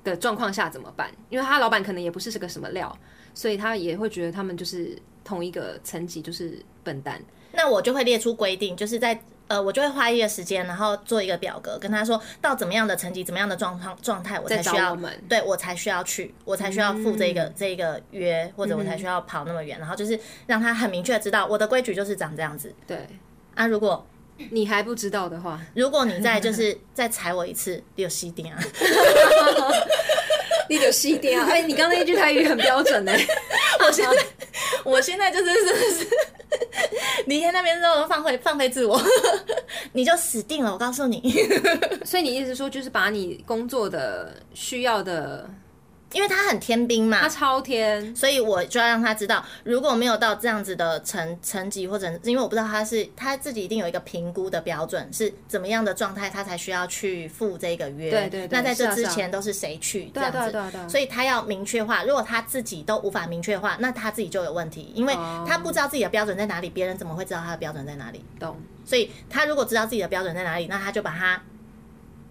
[0.01, 1.12] 的状况下怎么办？
[1.29, 2.97] 因为他老板可能也不是是个什么料，
[3.33, 7.21] 所以他也会觉得他们就是同一个层级，就是笨蛋。
[7.51, 22.97] 那我就会列出规定，就是在呃，我就会花一个时间，然后做一个表格，跟他说到怎么样的成绩、怎么样的状况状态，我才需要我们对我才需要去，我才需要付这个、这个约，或者我才嗯需要跑那么远，然后就是让他很明确知道我的规矩就是长这样子对
[23.55, 23.67] 啊。
[23.67, 24.05] 如果
[24.51, 28.62] 你还不知道的话，如果你再就是 再踩我一次，你有吸点啊！
[30.69, 31.47] 你有细点啊！
[31.49, 33.12] 哎，你刚刚那一句台语很标准呢。
[33.83, 34.15] 我现在
[34.83, 36.07] 我现在就是是是，
[37.27, 38.99] 离开那边之后放飞放飞自我，
[39.93, 40.71] 你就死定了！
[40.73, 41.21] 我告诉你，
[42.05, 45.49] 所以你意思说，就是把你工作的需要的，
[46.11, 58.09] 因为他很天兵嘛他，超天，所以我就要让他知道，如果没有到这样子的成成绩，或者因为我不知道他是他自己一定有一个评估的标准，是怎么样的状态，他才需要去付这个约。
[58.09, 60.37] 对对对那在这之前都是谁去这样子？
[60.37, 68.23] 对啊对啊对啊所以他要明确化，如果他自己都无法明确化，那他自己就有问题，因为哦他不知道自己的标准在哪里，别人怎么会知道他的标准在哪里？
[68.39, 68.59] 懂？
[68.83, 71.39] 所以他如果知道自己的标准在哪里，那他就把他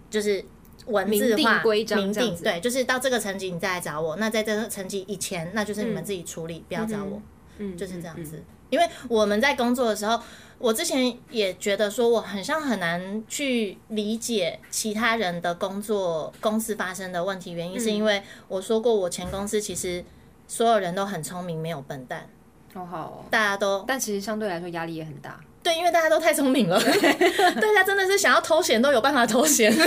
[0.09, 0.43] 就是
[0.89, 4.15] 文字化、规章明定对，就是到这个层级你再来找我。
[4.17, 7.21] 那在这个层级以前，那就是你们嗯自己处理，不要找我，
[7.57, 8.37] 嗯，就是这样子。
[8.37, 8.43] 嗯。
[8.69, 10.21] 因为我们在工作的时候，
[10.59, 20.05] 我之前也觉得说，我很像很难去理解其他人的工作公司发生的问题，原因嗯是因为我说过，我前公司其实
[20.47, 22.29] 所有人都很聪明，没有笨蛋，
[22.75, 23.25] 哦好哦。
[23.31, 25.39] 大家都但其实相对来说压力也很大。
[25.69, 29.71] 对，因为大家都太聪明了， 大家 真的是想要偷闲都有办法偷闲，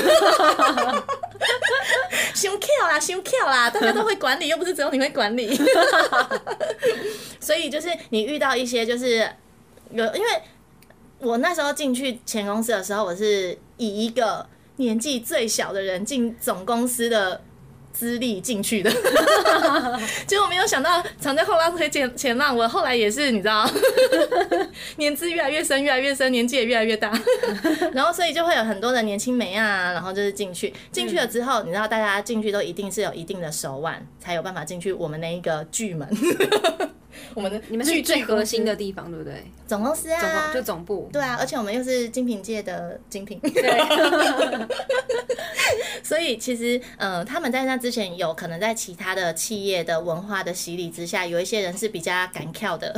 [2.35, 5.59] 胸跳啦，胸跳啦，大家都会管理，又不是只有你会管理，
[7.40, 9.29] 所以就是你遇到一些就是
[9.90, 10.29] 有，因为
[11.18, 17.42] 我那时候进去前公司的时候，我是以一个年纪最小的人进总公司的。
[17.92, 18.90] 资历进去的，
[20.26, 23.68] 结果没有想到藏在后浪推前前浪，我后来也是你知道，
[24.96, 27.12] 年资越来越深，越来越深，年纪也越来越大，
[27.92, 36.09] 然后所以就会有很多的年轻美啊，然后就是进去，进去了之后，你知道大家进去都一定是有一定的手腕，才有办法进去我们那一个巨门，
[37.35, 39.44] 我们的你们是最核心的的地方，对不对？
[39.66, 41.09] 总公司啊总，就总部。
[41.12, 43.53] 对啊，而且我们又是精品界的精品，对，
[46.03, 52.94] 所以其实，呃，他们在那之前有可能在其他的企业的文化的洗礼之下，有一些人是比较敢跳的，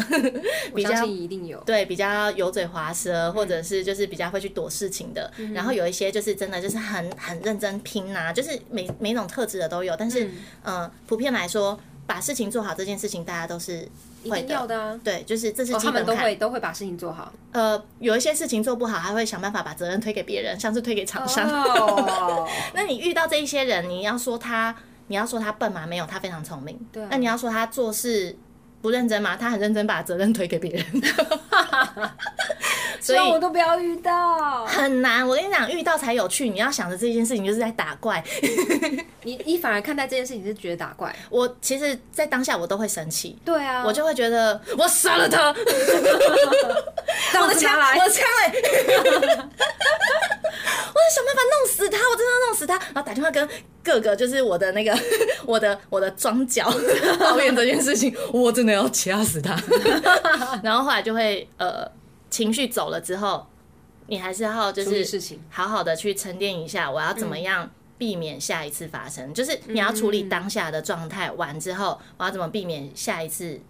[0.75, 1.59] 比较一定有。
[1.65, 5.31] 对比较油嘴滑舌，或者是就是比较会去躲事情的。
[5.39, 9.95] 嗯然后有一些就是真的就是很很认真拼呐、就是每每种特质的都有。
[9.97, 10.33] 但是，嗯
[10.65, 13.89] 呃，普遍来说，把事情做好这件事情，大家都是
[14.29, 14.99] 会的啊。
[15.03, 15.73] 对，就是这是。
[15.75, 17.33] 他们都会都会把事情做好。
[17.53, 21.49] 呃，有一些事情做不好，还会想办法把责任推给别人，像是推给厂商。
[21.49, 24.75] 哦， 那你遇到这一些人，你要说他，
[25.09, 25.87] 你要说他笨吗？
[25.87, 26.79] 没有，他非常聪明。
[26.93, 28.37] 对啊那你要说他做事
[28.85, 29.35] 不认真吗？
[29.35, 30.85] 他很认真，把责任推给别人。
[33.01, 34.67] 所以我都不要遇到。
[34.67, 35.27] 很难。
[35.27, 36.51] 我跟你讲，遇到才有趣。
[36.51, 38.23] 你要想着这件事情就是在打怪。
[39.25, 41.17] 你你反而看待这件事情是觉得打怪。
[41.31, 43.39] 我其实，在当下我都会生气。
[43.43, 45.55] 对啊，我就会觉得我杀了他， 我
[47.41, 48.53] 我的枪来，我的枪嘞！
[50.93, 53.49] 我就想办法弄死他，我真的要弄死他，然后打电话跟
[53.85, 54.99] 各个就是我的那个
[55.47, 56.73] 我的我的庄脚
[57.21, 59.55] 抱怨这件事情，我真的要掐死他。
[60.65, 61.87] 然后后来就会呃
[62.31, 63.47] 情绪走了之后，
[64.07, 69.35] 你还是要就是事情好好的去沉淀一下，我要怎么样避免下一次发生？
[69.35, 73.61] 就是你要处理当下的状态完之后，我要怎么避免下一次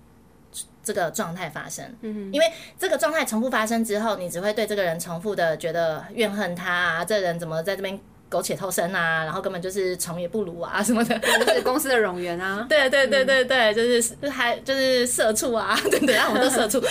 [0.85, 1.85] 这个状态发生？
[2.03, 2.47] 嗯，因为
[2.79, 7.99] 这个状态重复发生之后，你只会对这个人重复的觉得怨恨他啊，这人怎么在这边？
[8.35, 12.67] 苟且偷生啊，然后根本就是虫也不如啊什么的，就是公司的冗员啊。
[12.69, 16.83] 对对对对对，就是还就是社畜啊， 对对，让我们都社畜。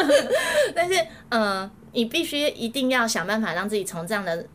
[0.74, 4.46] 但是，嗯，你必须一定要想办法让自己从这样的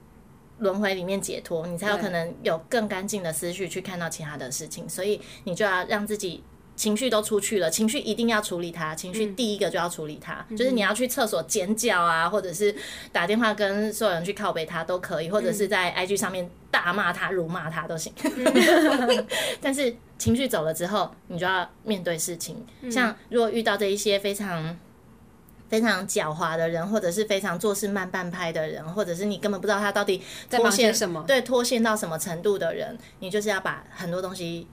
[0.58, 4.90] 轮回里面解脱，你才有可能有更干净的思绪去看到其他的事情。
[4.90, 6.44] 所以，你就要让自己。
[6.76, 8.94] 情绪都出去了，情绪一定要处理它。
[8.94, 12.76] 情绪第一个就要处理它，就是你要去厕所尖叫啊，或者是
[13.12, 18.12] 打电话跟所有人去靠背他都可以，或者是在 IG 上面大骂他、辱骂他都行。
[19.62, 22.66] 但是情绪走了之后，你就要面对事情。
[22.92, 24.78] 像如果遇到这一些非常
[25.70, 34.68] 非常狡猾的人，或者是非常做事慢半拍的人，或者是你根本不知道他到底脱线什么，对脱线到什么程度的人，你就是要把很多东西。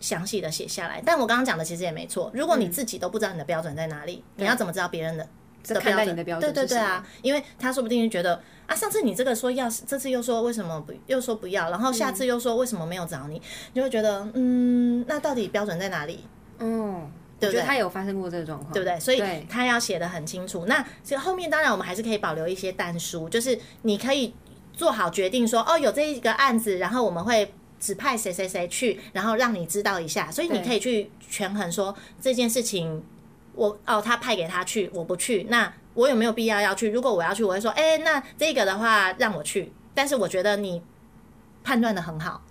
[0.00, 2.30] 详细的写下来，但我刚刚讲的其实也没错。
[2.34, 5.28] 如果你自己都不知道你的标准在哪里，你要怎么知道别人的
[5.68, 5.80] 的
[6.24, 6.40] 标准？
[6.40, 13.40] 对对对啊，因为他说不定就觉得啊，上次你这个说要，这次又说为什么不，又说不要，然后下次又说为什么没有找你，
[13.74, 16.24] 你会觉得嗯，那到底标准在哪里？
[16.60, 17.62] 嗯，对不对？
[17.62, 18.98] 他有发生过这个状况，对不对？
[18.98, 20.64] 所以他要写的很清楚。
[20.64, 24.34] 那其实后面当然我们还是可以保留一些单书，就是你可以
[24.72, 27.52] 做好决定说哦，有这一个案子，然后我们会。
[27.80, 33.02] 指派谁谁谁去，然后让你知道一下，所以你可以去权衡说这件事情，
[33.54, 36.90] 我哦他派给他去，我不去，那我有没有必要要去？
[36.90, 40.80] 如果我要去，我会说，哎，那这个的话让我去，但是我觉得你
[41.64, 42.42] 判断的很好，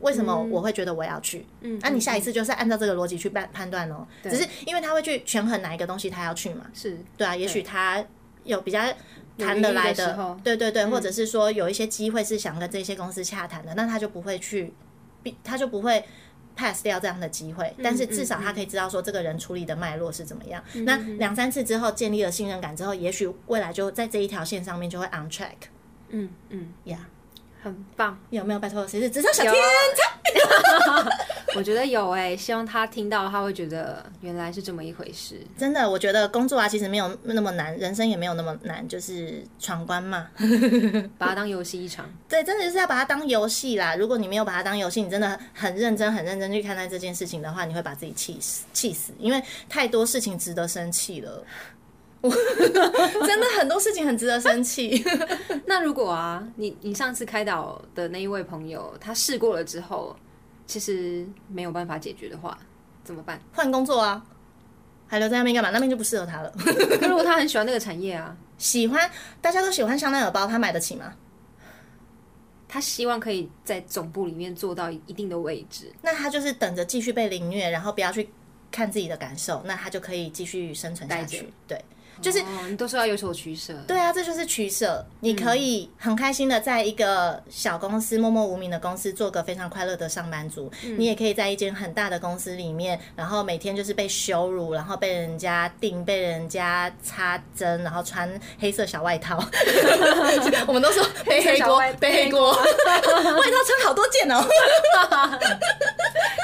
[0.00, 1.46] 为什么我会觉得我要去？
[1.60, 4.06] 嗯，那你下一次就是按照这个逻辑去判判断哦。
[4.24, 6.98] 只是因为他会去权衡哪一个东西他要去嘛，是。
[7.16, 8.04] 对啊，也许他
[8.44, 8.80] 有比较。
[9.40, 14.74] 谈得来的，对对对，或者是说有一些机会是想跟这些公司洽谈的，那他就不会去，
[15.44, 16.04] 他就不会
[16.56, 17.72] pass 掉这样的机会。
[17.80, 20.60] 但是至少他可以知道说这个人处理的脉络是怎么样。
[20.84, 25.68] 那两三次之后建立了信任感之后，也许未来就在这一条线上面就会 on track。
[26.08, 26.98] 嗯嗯，Yeah。
[27.62, 28.58] 很棒，有没有？
[28.58, 29.54] 拜托，谁是职场小天
[29.94, 30.08] 才？
[31.56, 35.40] 我觉得有哎，希望他听到，他会觉得原来是这么一回事。
[35.56, 40.28] 真的，我觉得工作啊，其实没有那么难，人生也没有那么难，就是闯关嘛，
[41.16, 42.08] 把它当游戏一场。
[42.28, 43.96] 对，真的就是要把它当游戏啦。
[43.96, 51.42] 如果你没有把它当游戏，你真的很认真、很认真去看待这件事情的话，你会把自己气死、气死，因为太多事情值得生气了。
[52.20, 52.28] 我
[53.26, 55.04] 真的很多事情很值得生气。
[55.66, 60.16] 那如果啊，你你上次开导的那一位朋友，他试过了之后，
[60.68, 62.56] 其实没有办法解决的话，
[63.02, 63.40] 怎么办？
[63.52, 64.24] 换工作啊，
[65.08, 65.70] 还留在那边干嘛？
[65.70, 66.52] 那边就不适合他了。
[67.00, 71.14] 可如果他很喜欢那个产业啊，喜欢大家都喜欢香奈儿包，他买得起吗？
[72.68, 78.28] 他希望可以在总部里面做到一定的位置，那他就是等着继续被凌虐，然后不要去
[78.70, 81.50] 看自己的感受，那他就可以继续生存下去。
[81.66, 81.82] 对。
[82.20, 85.04] 就是你都是要有所取舍，对啊，这就是取舍。
[85.20, 98.28] 你可以很开心的在一个小公司默默无名的公司做个非常快乐的上班族，你也可以在一间很大的公司里面，然后每天就是被羞辱，然后被人家定，被人家插针，然后穿
[98.58, 99.38] 黑色小外套。
[100.66, 102.60] 我们都说背黑锅，背 黑锅，外
[103.00, 104.44] 套穿好多件哦。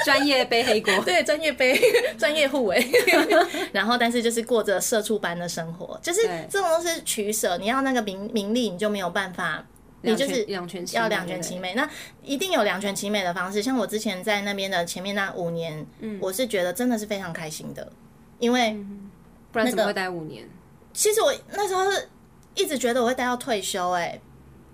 [0.04, 1.80] 专业背黑锅，对，专业背，
[2.18, 2.86] 专业护卫。
[3.72, 7.56] 然后，但是就是过着社畜般的生活，就是这种都是取舍。
[7.58, 9.64] 你要那个名名利，你就没有办法，
[10.02, 11.74] 你就是两全要两全其美。
[11.74, 11.88] 那
[12.22, 13.62] 一定有两全其美的方式。
[13.62, 15.86] 像我之前在那边的前面那五年，
[16.20, 17.90] 我是觉得真的是非常开心的，
[18.38, 18.76] 因为
[19.52, 20.48] 不然怎么会待五年？
[20.92, 22.08] 其实我那时候是
[22.54, 23.90] 一直觉得我会待到退休。
[23.92, 24.20] 哎，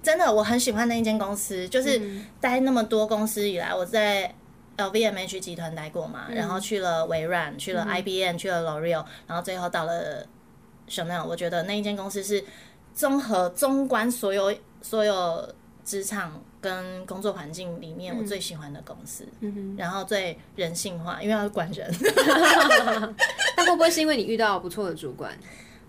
[0.02, 2.00] 真的，我很喜欢那一间公司，就是
[2.40, 4.34] 待那么多公司以来，我在。
[4.76, 10.26] LVMH 集团待过嘛，然后去了微软，去了 IBM，去了 L'Oreal，然后最后到了
[10.90, 11.24] Chanel。
[11.24, 12.44] 我觉得那一间公司是
[12.92, 15.48] 综合纵观所有所有
[15.84, 21.90] 职场跟工作环境里面我最喜欢的公司，嗯然后最人性化，因为要管人。
[23.56, 25.32] 但会不会是因为你遇到不错的主管？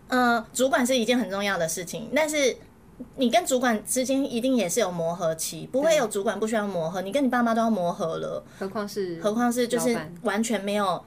[0.08, 2.56] 嗯，主管是一件很重要的事情，但是。
[3.16, 7.02] 你跟主管之间一定也是有磨合期，不会有主管不需要磨合。
[7.02, 11.04] 你跟你爸妈都要磨合了，何况是何况是就是完全没有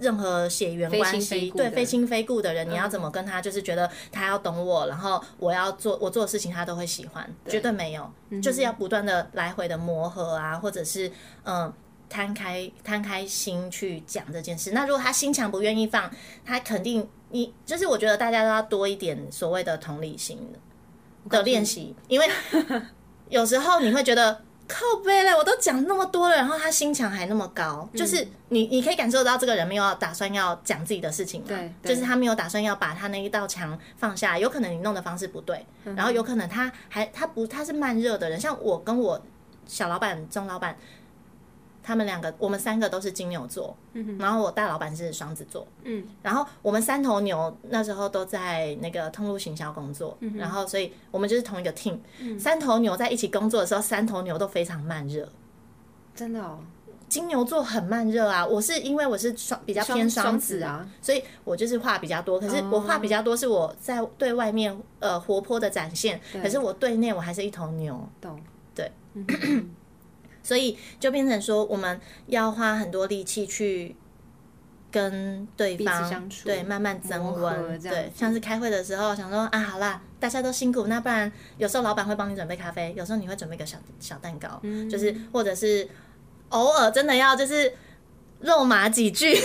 [0.00, 8.10] 任何血缘关系，对非亲非故的人，你要怎么跟他就是觉得他要懂我，然后我要做我做的事情他都会喜欢，绝对没有，
[8.42, 11.12] 就是要不断的来回的磨合啊，或者是
[11.44, 11.72] 嗯。
[12.12, 16.10] 摊开摊开心去讲这件事，那如果他心墙不愿意放，
[16.44, 20.36] 他肯定你就是我觉得大家都要多一点所谓的同理心
[21.28, 22.28] 的练习，因为
[23.28, 31.94] 有时候你会觉得靠背嘞，我都讲那么多了，然后他心墙还那么高，就是你你可以感受到这个人没有打算要讲自己的事情嘛，对对。
[31.94, 35.66] 就是他没有打算要把他那一道墙放下，有可能你弄的方式不对，
[35.96, 39.20] 然后有可能他还他不他是慢热的人，像我跟我
[39.66, 40.76] 小老板、中老板。
[41.82, 43.76] 他们两个，我们三个都是金牛座，
[44.18, 51.98] 然后我大老板是双子座，嗯，然后我们三头牛那时候都在那个通路行销工作，然后所以我们就是同一个 team，、
[52.38, 55.28] 三头牛在一起工作的时候，三头牛都非常慢热。
[56.14, 56.58] 真的哦，
[57.08, 62.38] 金牛座很慢热啊，我是因为我是双比较偏双双子子啊，所以我就是话比较多。
[62.38, 68.08] 可是我话比较多是我在对外面呃活泼的展现，可是我对内我还是一头牛。
[68.20, 68.38] 懂，
[68.74, 68.92] 对。
[69.14, 69.26] 嗯，
[70.42, 73.94] 所以就变成说，我们要花很多力气去
[74.90, 84.90] 跟对方相处对慢慢增温，对像是开会的时候想说啊，好啦，大家都辛苦，那不然有时候老板会帮你准备咖啡，有时候你会准备个小小蛋糕，嗯。
[84.90, 85.88] 就是或者是
[86.48, 87.72] 偶尔真的要就是
[88.40, 89.36] 肉麻几句，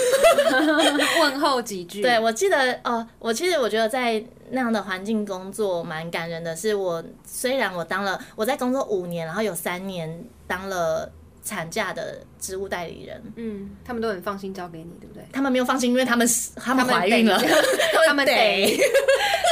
[1.22, 6.56] 问候几句，对，我记得哦，我其实我觉得在那样的环境工作蛮感人的。
[6.56, 11.12] 是我虽然我当了我在工作五年，然后有三年当了
[11.46, 15.24] 产假的职务代理人，嗯，他们都很放心交给你，对不对？
[15.32, 17.40] 他们没有放心，因为他们是他们怀孕了，
[18.06, 18.78] 他们得。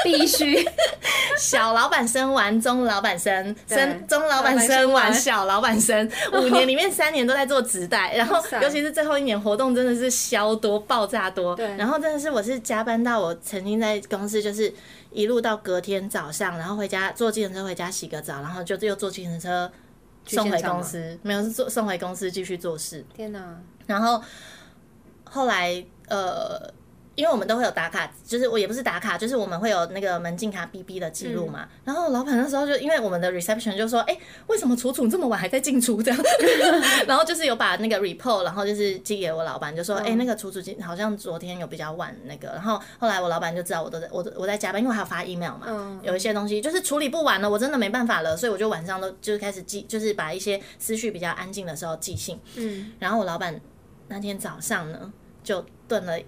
[0.03, 0.57] 必须，
[1.39, 5.05] 小老板生完，中老板生，生中老板生生完。
[5.05, 11.65] 完，小老板生，五年里面三年都在做直代，然后尤其是最后一年活动真的是消多爆炸多，对。
[11.77, 14.73] 然后真的是我是加班到我曾经在公司就是
[15.09, 19.71] 一路到隔天早上，然后回家坐计程车回家洗个澡，然后就又坐计程车
[20.25, 24.21] 送回公司，没有是做送回公司继续做事，天哪，然后
[25.25, 26.71] 后来呃，
[27.15, 31.67] 因为我们都会有打卡，就是我也不是打卡，就是我们会有那个门禁卡 BB 的记录嘛。
[31.85, 36.19] 然后老板那时候就因为我们的 reception 就说，哎、为什么楚楚这么晚还在进出这样？
[37.07, 42.47] 然后就是有把那个 report，然后就是寄给我老板，就说，哎、那个楚楚今好像昨天有比较晚那个。
[42.49, 52.39] 然后后来我老板就知道我都在我都我在加班，因为我还要发 email 嘛，嗯有一些东西就是处理不完了，我真的没办法了，所以我就晚上都就是开始记，就是把一些思绪比较安静的时候寄信。
[52.55, 53.59] 嗯，然后我老板
[54.07, 55.11] 那天早上呢，
[55.43, 56.19] 就炖了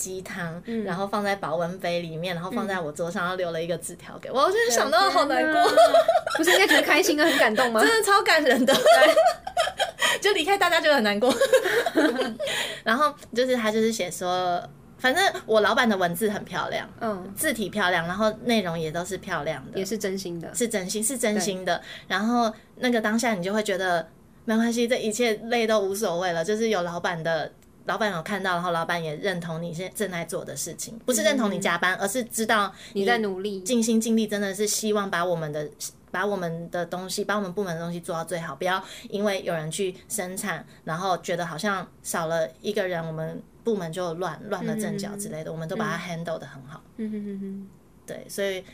[0.00, 4.40] 鸡汤，然后放在保温杯里面，然后放在我桌上，然后留了一个纸条给我。
[4.40, 5.72] 我现在想到好难过，
[6.38, 7.82] 不是应该觉得开心跟很感动吗？
[7.84, 8.74] 真的超感人的。
[10.22, 11.32] 就离开大家就很难过。
[12.82, 14.62] 然后就是他就是写说，
[14.96, 21.80] 反正我老板的文字很漂亮，嗯，字体漂亮，然后内容也都是漂亮的，也是真心的，是真心，是真心的。
[22.08, 24.08] 然后那个当下你就会觉得
[24.46, 27.52] 没关系，这一切累都无所谓了，就是有老板的。
[27.90, 35.68] 老板有看到，然后老板也认同你现在正在做的事情，不是认同你加班，而是知道你在努力，尽心尽力，真的是希望把我们的
[36.12, 46.80] 把我们的东西，把我们部门的东西做到最好，不要因为有人去生产，然后觉得好像少了一个人，我们部门就乱乱了阵脚之类的，我们都把它 handle 的很好。
[46.98, 47.68] 嗯嗯嗯嗯，
[48.06, 48.64] 对，所以，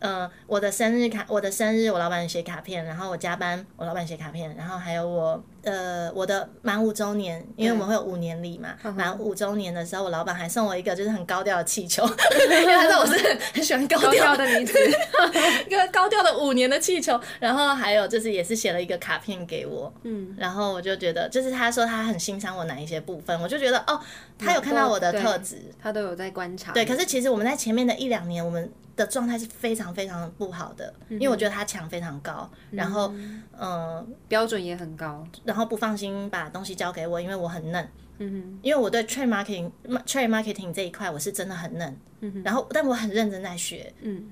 [0.00, 12.02] 呃，我的生日卡，我的生日，我老板写卡片，然后我加班，我老板写卡片，然后还有我，呃，我的满五周年，因为我们会有五年礼嘛，满五周年的时候，我老板还送我一个就是很高调的气球，
[12.62, 14.72] 因为他知道我是很很喜欢高调的女子，
[15.68, 24.00] 一个高调的五年的气球，然后还有就是也是写了一个卡片给我，嗯，然后我就觉得，就是他说他很欣赏我哪一些部分，我就觉得哦，
[24.38, 37.88] 他有看到我的特质，他都有在观察，对，可是其实我们在前面的一两年，我们的状态是非常非常不好的，因为我觉得他墙非常高，然后嗯、呃标准也很高，然后不放心把东西交给我，因为我很嫩，
[38.18, 39.70] 嗯因为我对 trade marketing
[40.06, 41.96] trade marketing 这一块我是真的很嫩，
[42.44, 44.30] 然后但我很认真在学，嗯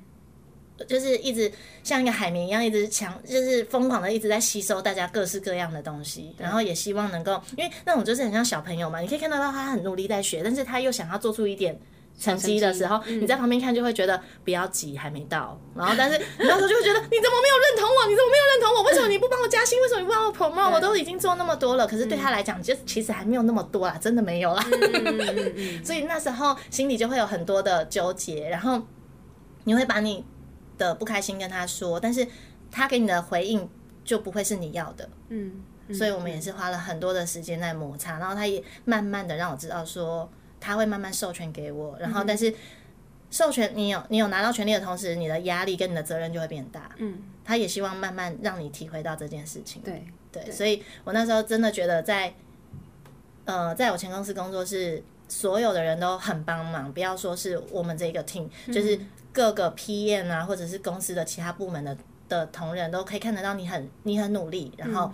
[0.87, 1.51] 就是一直
[1.83, 11.79] 像一个海绵一样，一直强，就是疯狂的一直在吸收大家各式各样的东西，然后也希望能够，因为那种就是很像小朋友嘛，你可以看得到他很努力在学，但是他又想要做出一点。
[12.19, 15.59] 成绩的时候，嗯你在旁边看就会觉得不要急，还没到。
[15.75, 18.07] 然后，但是你到时候就会觉得你怎么没有认同我？
[18.09, 18.83] 你怎么没有认同我？
[18.83, 19.81] 为什么你不帮我加薪？
[19.81, 20.75] 为什么你不帮我 promote？
[20.75, 24.65] 我都已经做那么多了，可是对他来讲，就其实还没有那么多啦，真的没有啦。
[24.71, 28.83] 嗯 所以那时候心里就会有很多的纠结，然后
[29.65, 30.25] 你会把你
[30.77, 32.27] 的不开心跟他说，但是
[32.71, 33.69] 他给你的回应
[34.05, 35.09] 就不会是你要的。
[35.29, 35.63] 嗯，
[35.93, 40.29] 所以我们也是花了很多的时间在摩擦，然后他也慢慢的让我知道说，
[40.61, 42.53] 他会慢慢授权给我，然后但是
[43.31, 46.91] 授权你有你有拿到权利的同时，你的压力跟你的责任就会变大。
[46.97, 49.83] 嗯，他也希望慢慢让你体会到这件事情。
[49.83, 52.35] 对对，所以我那时候真的觉得在，
[53.45, 58.99] 呃，在我前公司工作是所有的人都很帮忙，不要说是我们这个 team，就是
[59.33, 61.97] 各个 PM 啊，或者是公司的其他部门的
[62.29, 65.13] 的同仁都可以看得到你很你很努力，然后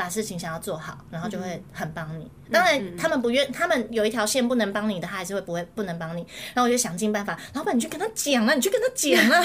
[0.00, 2.26] 把事情想要做好，然后就会很帮你。
[2.50, 6.26] 当然，他们不愿，他们有一条线不能帮你的，他还是会不会不能帮你。
[6.54, 9.36] 然后我就想尽办法，老板你去跟他讲啊，你去跟他讲啊。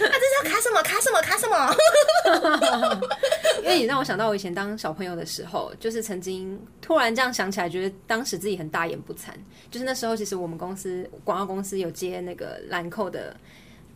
[0.00, 1.76] 啊，这是要卡什么卡什么卡什么？
[3.62, 9.28] 因为你让我想到我以前当小朋友的时候，就是曾经突然这样想起来，觉得当时自己很大言不惭。
[9.70, 13.36] 就是那时候，其实我们公司广告公司有接那个兰蔻的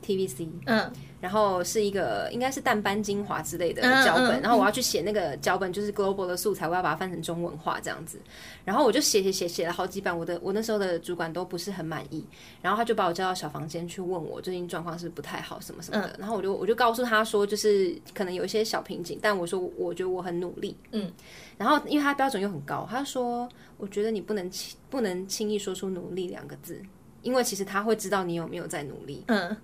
[0.05, 8.19] TVC，嗯，然后是一个应该是淡斑精华之类的嗯脚本，嗯然后我要去写那个脚本，就是 global 的素材，我要把它翻成中文化这样子。
[8.65, 12.25] 然后我就写写写写了好几版，我的我那时候的主管都不是很满意，
[12.61, 16.15] 然后他就把我叫到小房间去问我最近状况是不是不太好什么什么的。
[16.19, 21.11] 然后我就我就告诉他说，就是可能有一些小瓶颈，但我说我觉得我很努力，嗯。
[21.57, 26.83] 然后因为他标准又很高，他说我觉得你不能轻不能轻易说出努力两个字，
[27.23, 29.23] 因为其实他会知道你有没有在努力。
[29.29, 29.57] 嗯，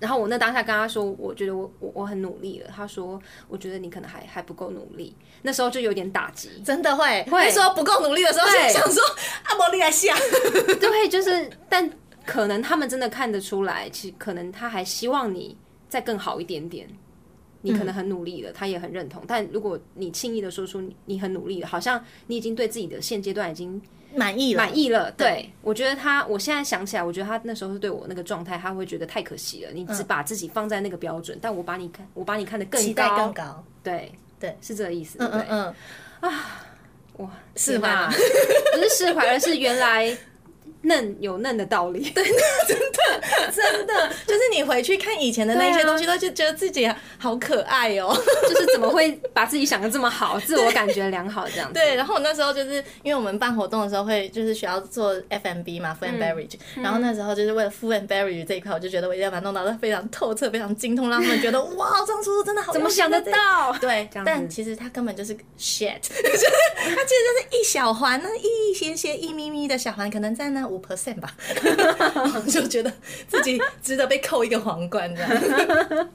[0.00, 2.70] 然后我那当下跟他说，我觉得我我我很努力了。
[2.74, 5.14] 他说，我觉得你可能还还不够努力。
[5.42, 9.02] 那时候就有点打击，真的会会那时候不够努力的时候，就想说
[9.44, 10.16] 阿伯你来下。
[10.80, 11.88] 对，就是，但
[12.24, 15.56] 可能他们真的看得出来，其实可能他还希望你
[15.88, 16.88] 再更好一点点。
[17.62, 19.22] 你可能很努力了，他也很认同。
[19.26, 23.80] 但如果你轻易的说出你你很努力了，好像你已经对自己的现阶段已经
[24.14, 25.10] 满意了，满意了。
[25.12, 29.70] 对，我觉得他，我现在想起来，我觉得他那时候是对我那个状态，他会觉得太可惜了。
[29.72, 33.64] 你只把自己放在那个标准，但我把你看，我把你看得更期待高，更高。
[33.82, 35.46] 对对，是这个意思，对不对？
[35.48, 35.74] 嗯，
[37.18, 40.16] 哇，是吗天哪不是释怀，而是原来
[40.82, 42.08] 嫩有嫩的道理。
[42.10, 42.24] 对，
[42.66, 48.16] 真的真的，就是你回去看以前的那些东西，都就觉得自己好可爱哦。
[48.48, 51.74] 就是怎么会把自己想的这么好，自我感觉良好这样子。
[51.74, 63.72] 对，然后我那时候就是因为我们办活动的时候会就是需要做 FMB 嘛，food and beverage，、然后那时候就是为了 food and beverage 这一块，我就觉得我一定要把它弄到非常透彻、非常精通，让他们觉得哇，张叔叔真的好怎么想得到？
[63.80, 71.34] 对，但其实他根本就是 shit，就是它其实就是一小环，那一些些一咪咪的小环，可能在那五 percent 吧，
[72.48, 72.92] 就觉得
[73.26, 75.30] 自己值得被扣一个皇冠这样。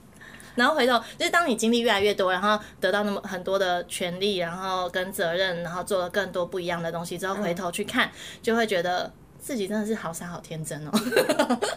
[0.56, 8.10] 然后回头就是当你经历越来越多，然后得到那么很多的权利，然后跟责任，然后做了更多不一样的东西之后，回头去看，
[8.42, 10.92] 就会觉得自己真的是好傻好天真哦。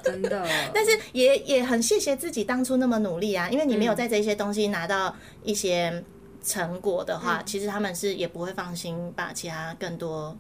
[0.05, 0.47] 真的。
[0.73, 5.13] 但是也也很谢谢自己当初那么努力啊，因为你没有在这些东西拿到
[5.43, 6.05] 一些
[6.45, 10.37] 成果的话，其实他们是也不会放心把其他更多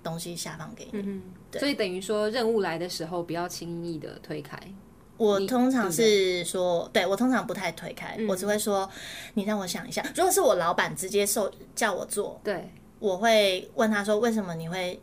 [0.00, 1.00] 东西下放给你。
[1.04, 1.22] 嗯，
[1.58, 4.58] 所以等于说任务来的时候，不要轻易的推开。
[5.16, 8.88] 我通常是说，对我通常不太推开，我只会说，
[9.34, 10.02] 你让我想一下。
[10.16, 14.98] 如果是我老板直接受叫我做，对，我会问他说，为什么你会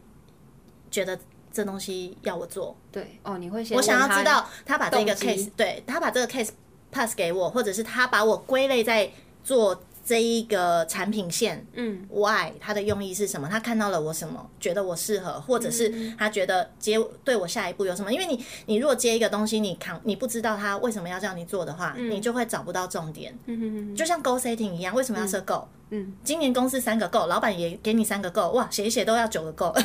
[0.89, 1.19] 觉得
[1.51, 2.75] 这东西要我做？
[2.91, 6.49] 对，哦，你会先我想要知道他把这个 case，对他把这个 case
[6.91, 9.07] pass 给我，或者是他把我归类在
[9.43, 13.45] 做这一个产品线，嗯，why 他的用意是什么？
[13.51, 18.13] 他看到了我什么，觉得我适合，或者嗯是他觉得接对我下一步有什么？
[18.13, 23.37] 因为你你如果接一个东西，你扛你不知道他为什么要叫你做的话，你就会找不到重点。
[23.47, 25.65] 嗯哼哼就像 goal setting 一样，为什么要设 goal？
[25.89, 29.73] 嗯，今年公司三个 goal，老板也给你三个 goal，哇，写一写都要九个 goal，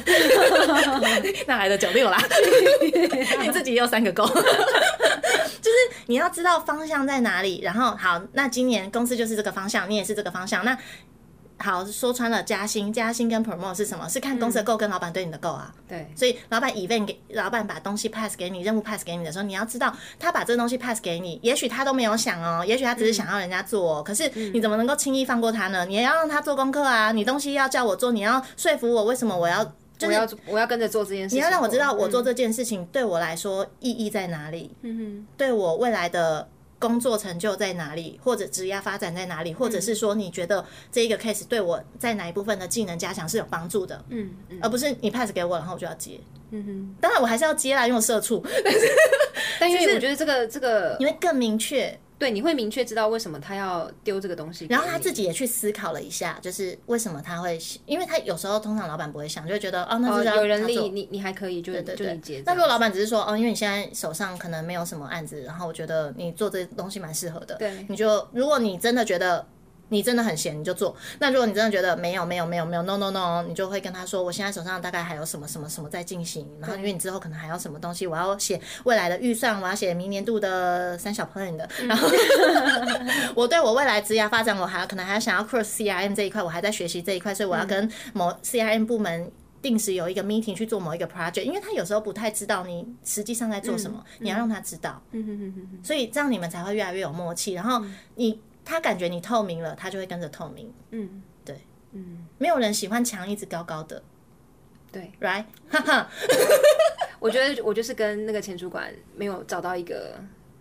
[1.47, 2.19] 哪来的九六啦？
[3.43, 4.29] 你自己也有三个 goal，
[5.63, 7.63] 就是你要知道方向在哪里。
[7.63, 10.63] 然后好，那今年公司就是这个方向，你也是这个方向。
[10.65, 10.77] 那
[11.59, 14.09] 好，说穿了，加薪、加薪跟 promote 是什么？
[14.09, 15.73] 是看公司的 goal 跟老板对你的 goal 啊。
[15.87, 25.87] 对，所以老板 event 给老板把东西 pass 给你，任务 pass 给你的时候，你要知道他把这个东西 pass 给你，也许他都没有想哦，也许他只是想要人家做、哦，可是你怎么能够轻易放过他呢？
[25.87, 29.65] 你也要让他做功课啊，你东西要叫我做，你要说服我为什么我要，
[30.03, 36.49] 就是我要我要跟着做这件事情，你要让我知道我做嗯这件事情对我来说意义在哪里，嗯哼对我未来的。
[36.83, 46.19] 工作成就在哪里，或者职业发展在哪里，或者是说你觉得这一个 case 对我在哪一部分的技能加强是有帮助的，嗯嗯而不是你 pass 给我，然后我就要接。
[46.51, 46.97] 嗯哼。
[47.01, 48.45] 当然我还是要接啦，因为我社畜，
[49.61, 51.97] 但因为我觉得这个这个你会更明确。
[52.23, 62.43] 对，你会明确知道为什么他要丢这个东西，然后他自己也去思考了一下，就是为什么他会，因为他有时候通常老板不会想，就会觉得哦，那有人力，你你还可以就对对对。
[62.47, 69.45] 那如果老板只是说哦，因为你现在手上可能没有什么案子，然后我觉得你做这东西蛮适合的，对你就如果你真的觉得
[69.93, 70.97] 你真的很闲，你就做。
[71.19, 82.09] 那如果你真的觉得没有没有没有没有 no no no，你就会跟他说，我现在手上大概还有什么什么什么在进行，然后因为你之后可能还要什么东西，我要写未来的预算，我要写明年度的三小 plan 的， 然后
[83.35, 89.31] 我对我未来职业发展，我还可能还要想要 cross CRM 这一块，我还在学习这一块，所以我要跟某 CRM 部门。
[89.63, 97.53] 定时有一个 meeting 去做某一个 project，因为他有时候不太知道你实际上在做什么，你要让他知道，嗯所以这样你们才会越来越有默契。
[97.53, 97.81] 然后
[98.17, 100.73] 你他感觉你透明了，他就会跟着透明。
[100.91, 101.61] 嗯，对，
[101.93, 104.03] 嗯，没有人喜欢墙一直高高的，
[104.91, 105.45] 对，right？
[105.69, 106.11] 哈哈，
[107.19, 110.15] 我觉得我就是跟那个前主管没有找到一个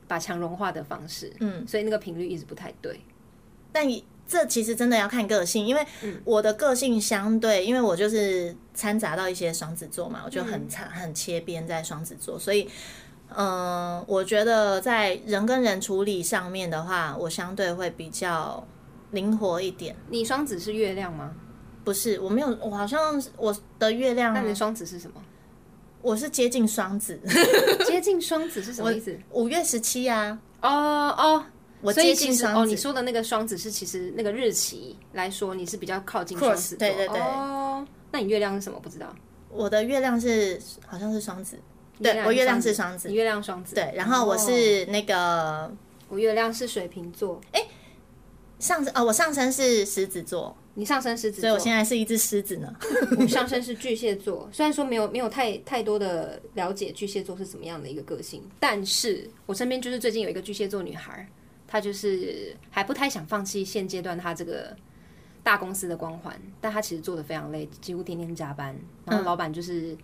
[0.07, 2.99] 把墙融化的方式，嗯，所以那个频率一直不太对。
[3.71, 4.05] 但你。
[4.27, 5.85] 这其实真的要看个性，因为
[6.23, 12.69] 我的个性相对，因为我就是掺杂到一些双子座嘛，我就很差很切边在双子座，所以，
[13.35, 18.65] 嗯，我觉得在人跟人处理上面的话，我相对会比较
[19.11, 19.95] 灵活一点。
[20.09, 21.33] 你双子是月亮吗？
[21.83, 24.33] 不是，我没有，我好像我的月亮。
[24.33, 25.21] 那你双子是什么？
[26.01, 27.19] 我是接近双子，
[27.87, 29.17] 接近双子是什么意思？
[29.31, 30.37] 五月十七呀。
[30.61, 31.43] 哦哦。
[31.81, 36.77] 我接近双子哦，你说的那个双子是其实那个日期来说，你是比较靠近双子座。
[36.77, 37.19] 对对对。
[37.19, 38.79] 哦，那你月亮是什么？
[38.79, 39.07] 不知道。
[39.49, 41.57] 我的月亮是好像是双子，
[42.01, 43.75] 对我月亮是双子，月亮双子。
[43.75, 45.71] 对，然后我是那个
[46.09, 47.39] 我月亮是水瓶座。
[47.51, 47.63] 哎，
[48.59, 52.73] 上升哦，我上升是狮子座，你上升狮子，所以我现在是一只狮子呢。
[53.19, 61.27] 我上升是巨蟹座，虽然说没有没有太太多的了解巨蟹座是什么样的一个个性，但是我身边就是最近有一个巨蟹座女孩。
[61.67, 64.75] 她就是还不太想放弃现阶段她这个
[65.41, 68.77] 大公司的光环，但她其实做的非常累，几乎天天加班。
[69.05, 69.95] 然后老板就是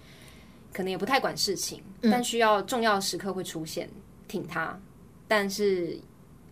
[0.77, 3.89] 可能也不太管事情，但需要重要时刻会出现
[4.27, 4.79] 挺他，
[5.27, 5.97] 但是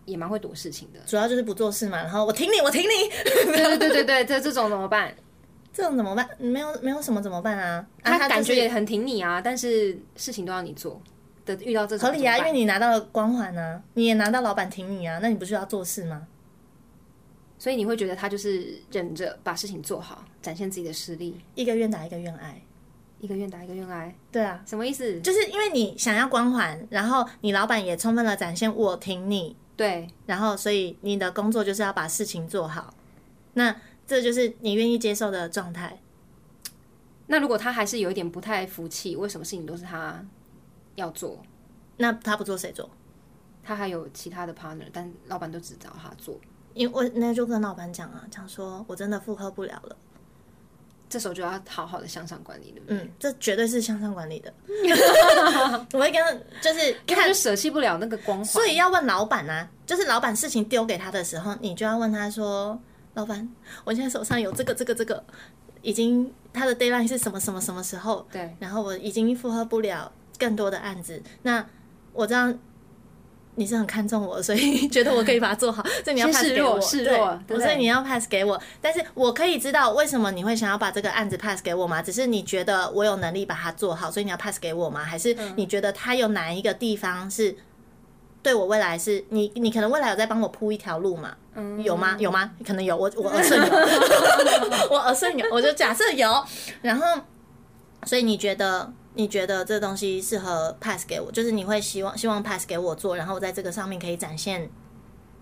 [0.05, 0.99] 也蛮会躲事情的。
[1.05, 1.97] 主要就是不做事嘛。
[2.01, 2.87] 然后我挺你，我挺你。
[3.23, 5.13] 对对对对对，这这种怎么办？
[5.71, 6.27] 这种怎么办？
[6.39, 7.85] 没有没有什么怎么办啊？
[8.01, 10.99] 他感觉也很挺你啊，但是事情都要你做。
[11.45, 16.25] 的遇到这种合理啊，因为你拿到了光环啊，你也拿到老板挺你啊，那你不是要做事吗？
[17.59, 21.39] 所以你会觉得他就是忍着把事情做好，展现自己的实力。
[21.53, 22.59] 一个愿打一个愿挨，
[23.25, 24.15] 一个愿打一个愿挨。
[24.31, 25.19] 对啊，什么意思？
[25.19, 32.93] 就是因为你想要光环，然后你老板也充分的展现我挺你，对，然后所以你的工作就是要把事情做好，
[33.55, 33.75] 那
[34.07, 35.99] 这就是你愿意接受的状态。
[37.27, 40.23] 那如果他还是有一点不太服气，为什么事情都是他？
[40.95, 41.43] 要做，
[41.97, 42.89] 那他不做谁做？
[43.61, 46.39] 他还有其他的 partner，但老板都只找他做。
[46.73, 49.97] 因为我那就跟老板讲啊，讲说我真的负荷不了了，
[51.15, 52.97] 这时候就要好好的向上管理对不对。
[52.97, 54.53] 嗯，这绝对是向上管理的。
[55.93, 62.77] 我会跟就是看就舍弃不了那个光环，所以要问老板啊，就是老板事情丢给他的时候，你就要问他说
[63.15, 63.49] ：“老板，
[63.85, 65.23] 我现在手上有这个这个这个，
[65.81, 68.27] 已经他的 deadline 是什么什么什么时候？
[68.29, 71.65] 对，然后我已经负荷不了。”更多的案子，那
[72.11, 72.53] 我知道
[73.55, 76.79] 你是很看重我，所以 觉得我可以把它做好， 所以你要 pass 给我，
[77.47, 78.61] 对，所以你要 pass 给我。
[78.81, 82.01] 但是我可以知道为什么你会想要把这个案子 pass 给我吗？
[82.01, 85.03] 只是你觉得我有能力把它做好，所以你要 pass 给我吗？
[85.03, 87.55] 还是你觉得他有哪一个地方是
[88.43, 89.51] 对我未来是你？
[89.55, 91.33] 你可能未来有在帮我铺一条路嘛？
[91.55, 92.15] 嗯，有吗？
[92.19, 92.51] 有吗？
[92.65, 93.73] 可能有，我 我耳顺有，
[94.91, 96.43] 我耳顺有，我就假设有。
[96.81, 97.21] 然后，
[98.05, 98.91] 所以你觉得？
[99.17, 104.69] 你觉得这东西适合 pass 给我，就是你会希望希望 pass 给我做，然后在这个上面可以展现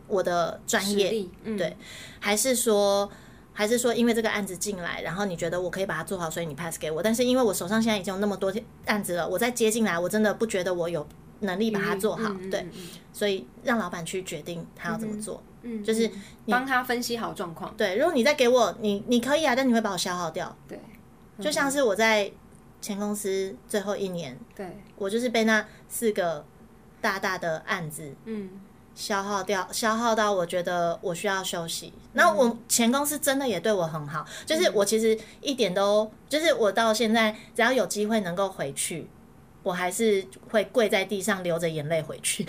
[0.07, 1.25] 我的专业，
[1.57, 1.75] 对，
[2.19, 3.09] 还是说
[3.51, 8.53] 还是说因为这个案子进来，然后你觉得我可以把它做好，所以你 pass 给我，但是因为我手上现在已经有那么多
[8.85, 11.07] 案子了，我再接进来，我真的不觉得我有
[11.39, 12.67] 能力把它做好，对，
[13.11, 16.11] 所以让老板去决定他要怎么做，嗯，就是
[16.47, 20.79] 帮他分析好状况，对，如果你再给我，你你可以啊，但你会把我消耗掉，对，
[21.41, 22.31] 就像是我在。
[22.83, 24.67] 前公司最后一年，对
[24.97, 26.45] 我就是被那四个
[26.99, 28.49] 大大的案子，嗯，
[28.93, 31.93] 消耗掉，消耗到我觉得我需要休息。
[32.11, 39.07] 那我前公司真的也对我很好，就是我其实一点都，就是我到现在只要有机会能够回去，
[39.63, 42.45] 我还是会跪在地上流着眼泪回去。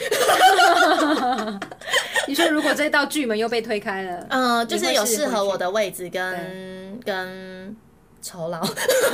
[2.27, 7.77] 你说如果这道巨门又被推开了，嗯，就是有适合我的位置跟跟。
[8.25, 8.67] 酬劳，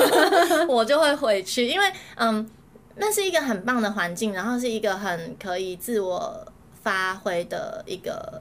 [0.71, 2.49] 我就会回去，因为嗯，
[2.95, 6.47] 那是一个很棒的环境，然后是一个很可以自我
[6.81, 8.41] 发挥的一个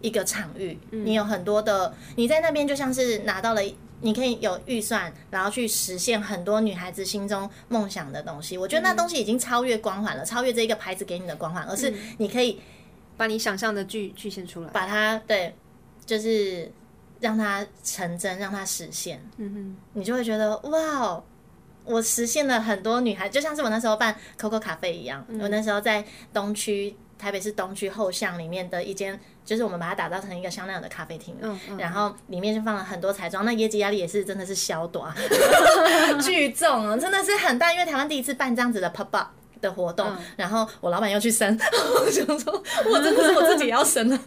[0.00, 0.76] 一个场域。
[0.90, 3.62] 你有很多的，你在那边就像是拿到了，
[4.00, 8.58] 你可以有预算，然后去实现很多女孩子心中梦想的东西。
[8.58, 12.60] 我觉得那东西已经超越光环了，超越这一个牌子给你的光环，而是你可以
[13.16, 15.54] 把你想象的剧剧现出来，把它对。
[16.06, 16.68] 就是
[17.20, 21.24] 让它成真，让它实现，嗯哼你就会觉得哇哦，
[21.84, 26.96] 我实现了很多女孩，就像是我那时候办 Coco 咖啡一样，我那时候在东区。
[27.20, 35.14] 台北市东区后巷里面的一间，就是我们把它打造成一个香奈儿的咖啡厅，嗯嗯然后里面就放了很多彩妆，那业绩压力也是真的是小短，
[36.24, 39.28] 巨重哦，真的是很大，因为台湾第一次办这样子的 pop up
[39.60, 40.18] 的活动，嗯。
[40.36, 41.56] 然后我老板要去生，
[42.04, 44.18] 我想说，我真的是我自己要生了。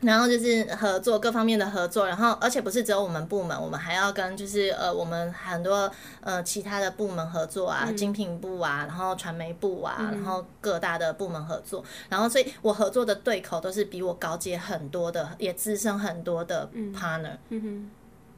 [0.00, 17.90] 然后就是合作各方面的合作，然后而且不是只有我们部门，我们还要跟就是呃我们很多呃其他的部门合作啊，精品部啊，然后传媒部啊，然后各大的部门合作，然后所以我合作的对口都是比我高阶很多的，也资深很多的 partner，、嗯哼，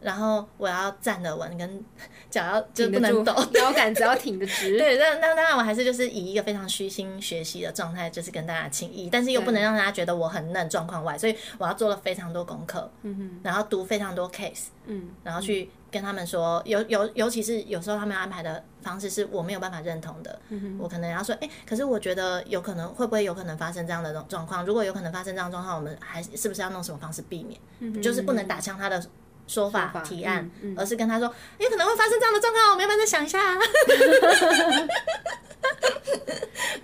[0.07, 1.85] 然后我要站得稳，跟
[2.31, 4.79] 脚要就是不能抖， 腰杆只要挺得直。
[4.79, 24.65] 对，那那当然，我还是就是以一个非常虚心学习的状态，就是跟大家请益，但是又不能让大家觉得我很嫩状况外，所以我要做了非常多功课，嗯然后读非常多 case，嗯然后去跟他们说，尤尤尤其是有时候他们安排的方式是我没有办法认同的，嗯我可能要说，哎、可是我觉得有可能会不会有可能发生这样的状状况？
[24.65, 27.61] 如果有可能发生这样状况，我们还是是不是要弄什么方式避免？
[27.81, 29.05] 嗯就是不能打枪他的。
[29.47, 33.59] 说法提案，嗯嗯而是跟他说，有可能会发生这样的状况，我们要不要再想一下、啊？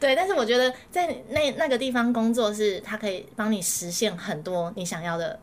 [0.00, 5.38] 对，但是我觉得在那那个地方工作是，他可以帮你实现很多你想要的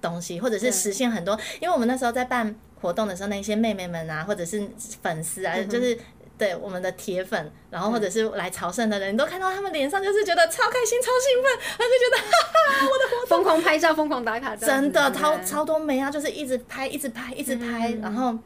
[0.00, 1.38] 东西，或者是实现很多。
[1.60, 4.68] 因为我们那时候在办活动的时候，那些妹妹们啊，或者是
[5.02, 5.98] 粉丝啊，就是。
[6.36, 18.36] 对我们的铁粉，然后或者是来朝圣的人，你都看到他们脸上就是觉得超开心、超兴奋，他就觉得 哈哈，我的活动疯狂拍照，疯狂打卡，真的超超多美啊，就是一直拍，一直拍，一直拍，然后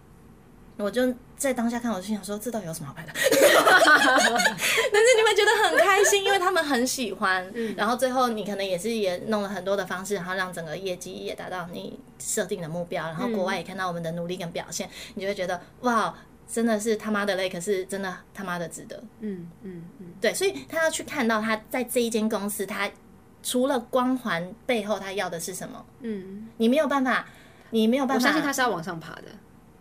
[0.77, 3.13] 我就在当下看，我就想说，这到底有什么好拍的？
[3.17, 7.51] 但是你们觉得很开心，因为他们很喜欢。
[7.75, 16.15] 然后最后你可能也是也弄了很多的方式，然后让整个业绩也达到你设定的目标，然后国外也看到我们的努力跟表现，你就会觉得哇。
[16.51, 18.97] 真的是他妈的累，可是真的他妈的值得。
[19.21, 22.91] 嗯嗯嗯，对，所以他要去看到他在这一间公司，他
[23.43, 25.85] 除了光环背后，他要的是什么？
[26.01, 27.27] 嗯，你没有办法，
[27.71, 28.21] 你没有办法。
[28.21, 29.25] 我相信他是要往上爬的，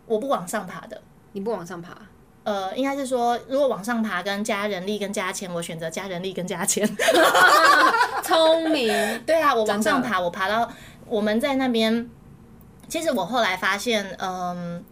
[0.05, 1.01] 我不往上爬的。
[1.31, 1.95] 你不往上爬，
[2.43, 6.85] 呃，应该是说，如果往上爬跟加人力跟加钱，我选择加人力跟加钱。
[8.23, 8.87] 聪明，
[9.25, 10.69] 对啊，我往上爬，我爬到
[11.07, 12.09] 我们在那边。
[12.89, 14.83] 其实我后来发现，嗯。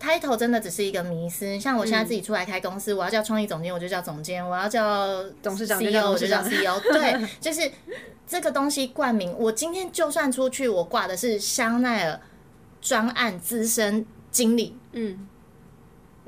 [0.00, 6.80] Title 真的只是一个迷思，像我现在自己出来开公司，我要叫创意总监，我就叫总监；我要叫董事长就 CEO，叫我就叫 CEO。
[6.80, 7.70] 对，就是
[8.26, 9.34] 这个东西冠名。
[9.38, 12.20] 我今天就算出去，我挂的是香奈儿
[12.80, 15.26] 专案资深经理，嗯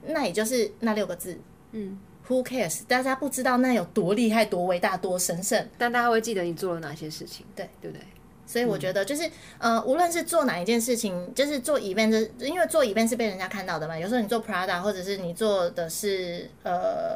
[0.07, 1.39] 那也就是那六个字。
[1.73, 1.99] 嗯
[2.29, 2.85] ，Who cares？
[2.89, 5.69] 大家不知道那有多厉害、多伟大、多神圣。
[5.77, 8.07] 但大家会记得你做了哪些事情，对对不对？
[8.49, 13.99] 所以我觉得就是，呃，无论是做哪一件事情，就是做 event，就是因为做 event 是被人家看到的嘛。
[13.99, 17.15] 有时候你做 Prada，或者是你做的是呃，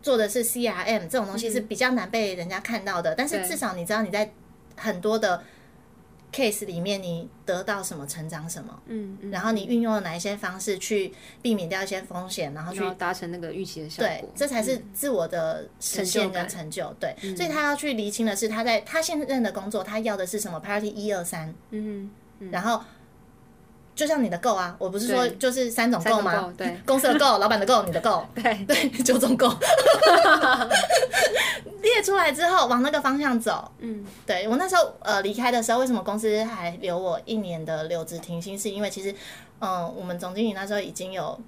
[0.00, 3.14] 做的是 CRM 这种东西是比较难被人家看到的。
[3.14, 4.32] 但是至少你知道你在
[4.76, 5.42] 很多的
[6.34, 14.82] case 里面你得到什么，成长什么，嗯嗯，然后你运用了哪一些方式去避免掉一些风险，然后去达成那个预期的效对果，，这才是嗯。
[14.92, 16.92] 自我的实现跟成就。
[16.98, 22.10] 对，所以他要去厘清的是，他在他现任的工作，他要的是什么？Priority 一二三，嗯。
[22.50, 22.82] 然后
[23.94, 26.76] 就像你的 go 啊，我不是说就是三种三 go 吗对。
[26.84, 28.64] 公司的 go， 老板的 go，你的 go，对。
[28.66, 29.48] 对， 九种 go，
[31.82, 33.70] 列出来之后往那个方向走。
[33.78, 34.04] 嗯。
[34.26, 38.58] 对我那时候呃离开的时候，为什么公司还留我一年的留职停薪？
[38.58, 39.12] 是因为其实
[39.60, 41.38] 嗯、呃我们总经理那时候已经有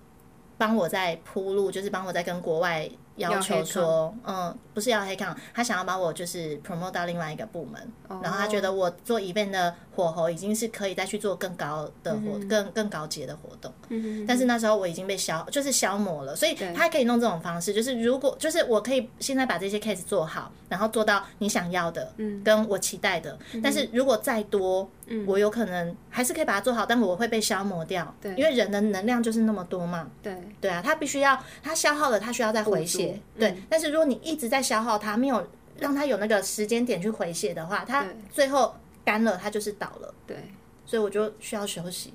[0.59, 7.80] 帮我在铺路，就是帮我在跟国外要求说，嗯，不是要黑抗，他想要把我就是 promote 到另外一个部门，
[8.22, 13.72] 然后他觉得我做 event 的火候已经是可以再去做更高的活、更更高阶的活动。
[13.88, 23.38] 嗯但是那时候我已经被消，就是消磨了，所以他可以弄这种方式，就是如果就是我可以现在把这些 case 做好，然后做到你想要的，嗯，跟我期待的。
[23.62, 30.34] 但是如果再多，嗯，我有可能还是可以把它做好，但我会被消磨掉，对，因为人的能量就是那么多嘛，对。
[30.61, 33.57] 对啊，他必须要他消耗了，他需要再回血，对。
[33.68, 35.46] 但是如果你一直在消耗它，没有
[35.78, 40.12] 让它有那个时间点去回血的话，它最后干了，它就是倒了。
[40.26, 40.36] 对，
[40.84, 42.12] 所以我就需要休息。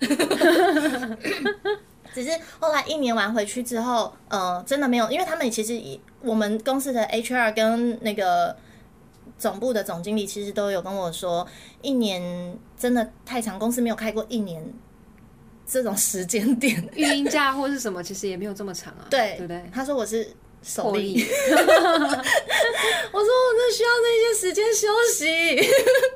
[2.12, 8.56] 只是后来一年完回去之后，呃，真的没有，因为他们其实以我们公司的 HR 跟那个
[9.40, 11.44] 总部的总经理其实都有跟我说，
[11.80, 14.62] 一年真的太长，公司没有开过一年
[15.66, 16.76] 这种时间点。
[16.94, 19.64] 育婴假或是什么，其实也没有这么长啊，对对不对？
[19.72, 20.28] 他说我是
[20.62, 21.64] 手获力， 我说
[23.12, 25.68] 我真的需要这些时间休息。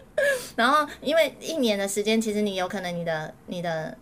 [0.54, 3.96] 然后因为一年的时间，其实你有可能你的你的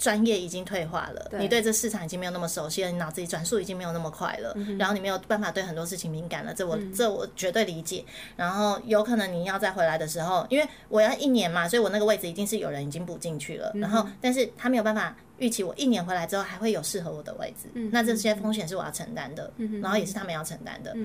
[0.00, 8.02] 专业已经退化了，你对这市场已经没有那么熟悉了，你脑子里转速已经没有那么快了，然后你没有办法对很多事情敏感了，这我这我绝对理解。
[8.34, 20.96] 然后有可能你要再回来的时候，因为我要一年嘛，所以我那个位置一定是有人已经补进去了，然后但是他没有办法预期我一年回来之后还会有适合我的位置，那这些风险是我要承担的，然后也是他们要承担的。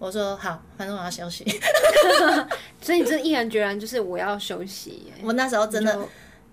[0.00, 1.44] 我说好，反正我要休息。
[2.82, 5.12] 所以你这毅然决然就是我要休息。
[5.22, 5.96] 我那时候真的。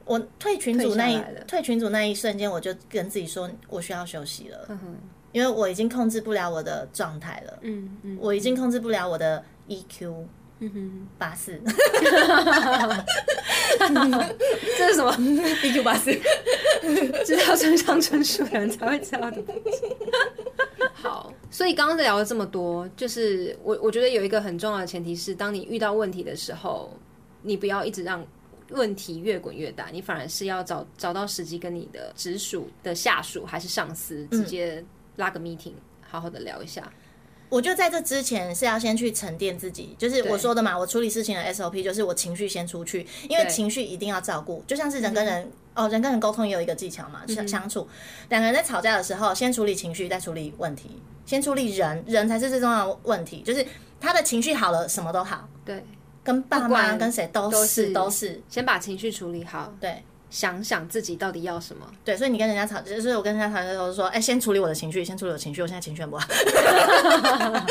[0.09, 4.67] 我退群组那一退群组那一瞬间，我就跟自己说，我需要休息了，
[5.31, 7.59] 因为我已经控制不了我的状态了。
[7.61, 10.25] 嗯嗯，我已经控制不了我的 EQ。
[10.61, 11.61] 嗯哼，八四。
[14.77, 15.13] 这是什么？
[15.61, 16.11] EQ 八四，
[17.23, 19.41] 知道村上春树的人才会知道的。
[20.91, 26.91] 好，所以刚刚聊了这么多，就是我我觉得有一个很重要的前提是，当你遇到问题的时候，
[27.43, 28.25] 你不要一直让。
[28.71, 34.83] 问题越滚越大，你反而是要找找到时机，跟你的直属的下属还是上司直接
[35.15, 35.73] 拉个 meeting，
[36.07, 36.91] 好好的聊一下。
[37.49, 47.87] 我就在这之前是要先去沉淀自己，就是我说的嘛，我处理事情的 SOP 就是我情绪先出去，因为情绪一定要照顾，就像是人跟人哦，人跟人沟通也有一个技巧嘛，相相处，
[48.29, 53.65] 两个人在吵架的时候，先处理情绪，再处理问题，先处理人，人才是最重要的问题，就是
[53.99, 55.49] 他的情绪好了，什么都好。
[55.65, 55.83] 对。
[56.29, 59.73] 跟爸妈跟谁都是都是，先把情绪处理好。
[59.81, 61.83] 对，想想自己到底要什么。
[62.05, 66.27] 对，所以你跟人家吵，就是我跟人家吵的时候说，哎，先处理我的情绪，先处理我的情绪，我现在情绪很不好。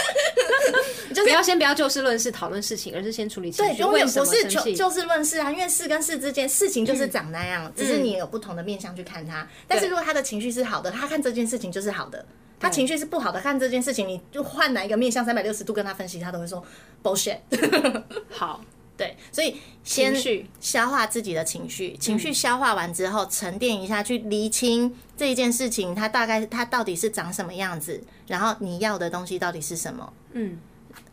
[1.15, 3.71] 就不要先不要就事论事讨论事情，而是先处理情绪。
[3.71, 9.47] 对，永远不是就就事论事啊，因为事跟事之间，事情就是长那样，只是你有不同的面向去看它。
[9.69, 12.27] 但是如果他的情绪是好的，他看这件事情就是好的。
[12.61, 16.63] 他情绪是不好的，看这件事情，你就换哪一个面向三百六十度跟他分析，他都会说
[17.03, 17.39] bullshit。
[18.29, 18.61] 好，
[18.97, 20.13] 对，所以先
[20.61, 30.59] 消化自己的情绪，情绪消化完之后，沉淀一下，去厘清这一件事情，它大概它到底是长什么样子，然后你要的东西到底是什么，嗯，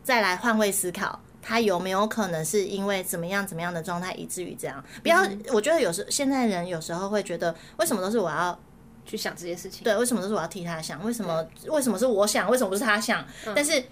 [0.02, 4.82] 再来换位思考，他有没有可能是因为怎么样怎么样的状态，以至于这样？
[5.02, 5.22] 不要，
[5.52, 8.58] 我觉得有时现在人有时候会觉得，为什么都是我要。
[9.06, 11.02] 去想这些事情，对，为什么都是我要替他想？
[11.04, 12.50] 为什么为什么是我想？
[12.50, 13.24] 为什么不是他想？
[13.54, 13.82] 但是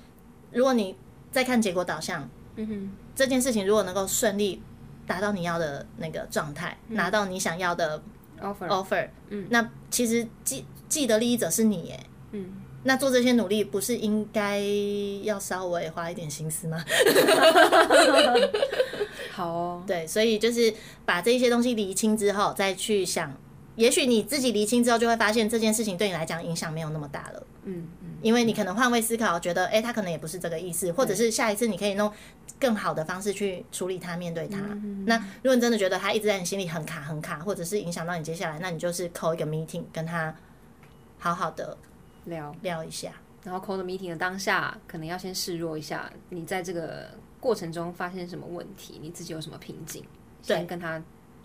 [0.53, 0.97] 如果你
[1.31, 4.61] 再看结果导向，嗯哼，这件事情如果能够顺利
[5.07, 8.03] 达到你要的那个状态，拿到你想要的
[8.41, 12.01] offer offer，嗯，那其实既既得利益者是你，耶，
[12.33, 12.53] 嗯，
[12.83, 14.59] 那做这些努力不是应该
[15.23, 16.85] 要稍微花一点心思吗？
[19.31, 20.73] 好哦，对，所以就是
[21.05, 23.33] 把这些东西理清之后，再去想。
[23.77, 27.47] 也许你自己厘清之后，就会发现这件事情对你来讲影响没有那么大了。
[27.65, 32.13] 嗯嗯，因为你可能换位思考，觉得哎，他可能也不是这个意思，或者是下一次你可以弄
[32.61, 34.59] 更好的方式去处理他，面对他。
[35.07, 40.35] 那如果你真的觉得他一直在你心里很卡很卡，或者是影响到你接下来，那你就是扣一个 meeting 跟他
[41.19, 41.77] 好好的
[42.27, 43.13] 聊聊一下。
[43.43, 47.11] 然后扣的 meeting 的当下，可能要先示弱一下，你在这个
[47.41, 50.05] 过程中发现什么问题，你自己有什么瓶颈，
[50.43, 51.03] 先跟他。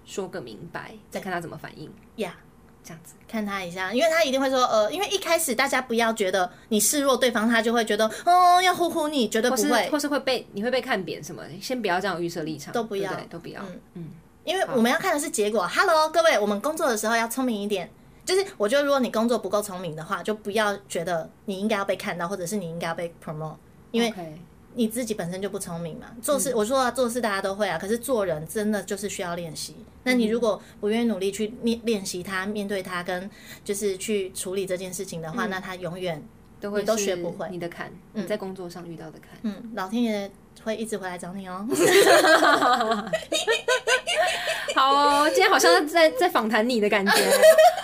[0.10, 1.88] 说个明白，再看他怎么反应。
[2.16, 2.36] 呀，
[2.84, 13.80] 这样子看他一下，因为他一定会说，呃，因为一开始大家不要觉得你示弱，对方他就会觉得，哦，要呼呼你，绝对不会，或是会被你会被看扁什么，先不要这样预设立场，都不要，都不要，嗯。
[13.93, 14.07] 嗯，
[14.45, 15.68] 因为我们要看的是结果。
[15.68, 17.88] Hello，各位，我们工作的时候要聪明一点，
[18.26, 23.57] 就是我觉得如果你工作不够聪明的话，就不要觉得你应该要被看到，或者是你应该要被 promote，
[23.91, 24.12] 因为。
[24.76, 29.76] 你自己本身就不聪明嘛，做事我说啊，做事大家都会啊，可是做人真的就是需要练习。
[30.03, 33.30] 那你如果不愿意努力去面练习他，面对他跟
[33.63, 36.24] 就是去处理这件事情的话，那他永远
[36.61, 37.47] 都会都学不会。
[37.49, 40.32] 你的坎，你在工作上遇到的坎，嗯，老天爷
[40.64, 41.66] 会一直回来找你哦。
[44.76, 47.12] 好，今天好像在在访谈你的感觉，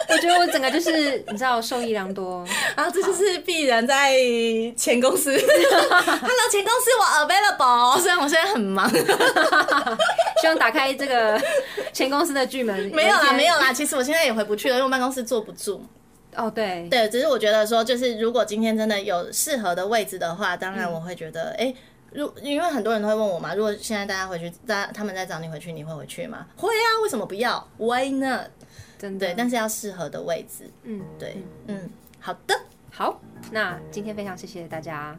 [0.10, 2.46] 我觉得我整个就是你知道受益良多。
[2.76, 4.14] 然后这就是必然在
[4.78, 8.90] 前公司， Hello，前公司我 available，虽然我现在很忙，
[10.42, 11.42] 希望打开这个
[11.92, 12.90] 前公司的剧门。
[12.94, 15.84] 没有啦，没有啦，其实我现在也回不去了，因为办公室坐不住。
[16.36, 21.74] 哦，对，对，只是我觉得说，就是如果今天真的有适合的位置的话，当然我会觉得，哎。
[22.16, 26.48] 如因为很多人都会问我嘛，如果现在大家回去，大他们在找你回去，你会回去吗？
[26.56, 28.48] 会啊，为什么不要？Why not？
[28.98, 30.72] 真的，对，但是要适合的位置。
[30.84, 31.90] 嗯，对，嗯，
[32.20, 32.58] 好的，
[32.90, 33.20] 好，
[33.52, 35.18] 那今天非常谢谢大家，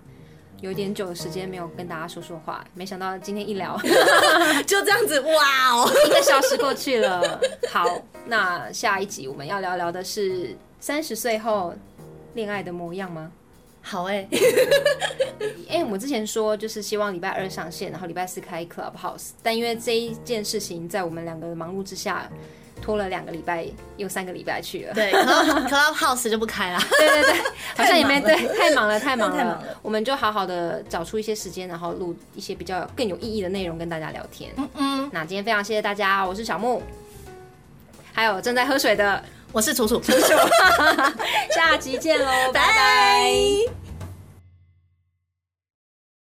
[0.63, 3.79] 有点久的时间没有跟大家说说话，没想到今天一聊
[4.67, 5.29] 就这样子，哇
[5.75, 7.39] 哦， 一个小时过去了。
[7.69, 7.87] 好，
[8.25, 11.75] 那下一集我们要聊聊的是三十岁后
[12.33, 13.31] 恋爱的模样吗？
[13.89, 14.27] 好哎、
[15.71, 22.29] 哎、我们之前说就是希望礼拜二上线，然后礼拜四开 Clubhouse，但因为这一件事情在我们两个的忙碌之下，
[22.83, 23.65] 拖了两个礼拜
[23.97, 24.93] 又三个礼拜去了。
[24.93, 26.81] 对，Club Clubhouse 就不开了。
[26.99, 27.41] 对对对，
[27.77, 29.37] 好像也没对，太忙了，太忙了。
[29.37, 34.53] 太忙了我们就好好的找出一些时间，然后录一些比较更有意义的内容跟大家聊天。
[34.57, 36.83] 嗯嗯，那今天非常谢谢大家，我是小木，
[38.13, 39.23] 还有正在喝水的，
[39.57, 40.35] 我是楚楚，楚楚
[41.51, 42.75] 下集见喽，拜拜。
[42.75, 43.86] 拜。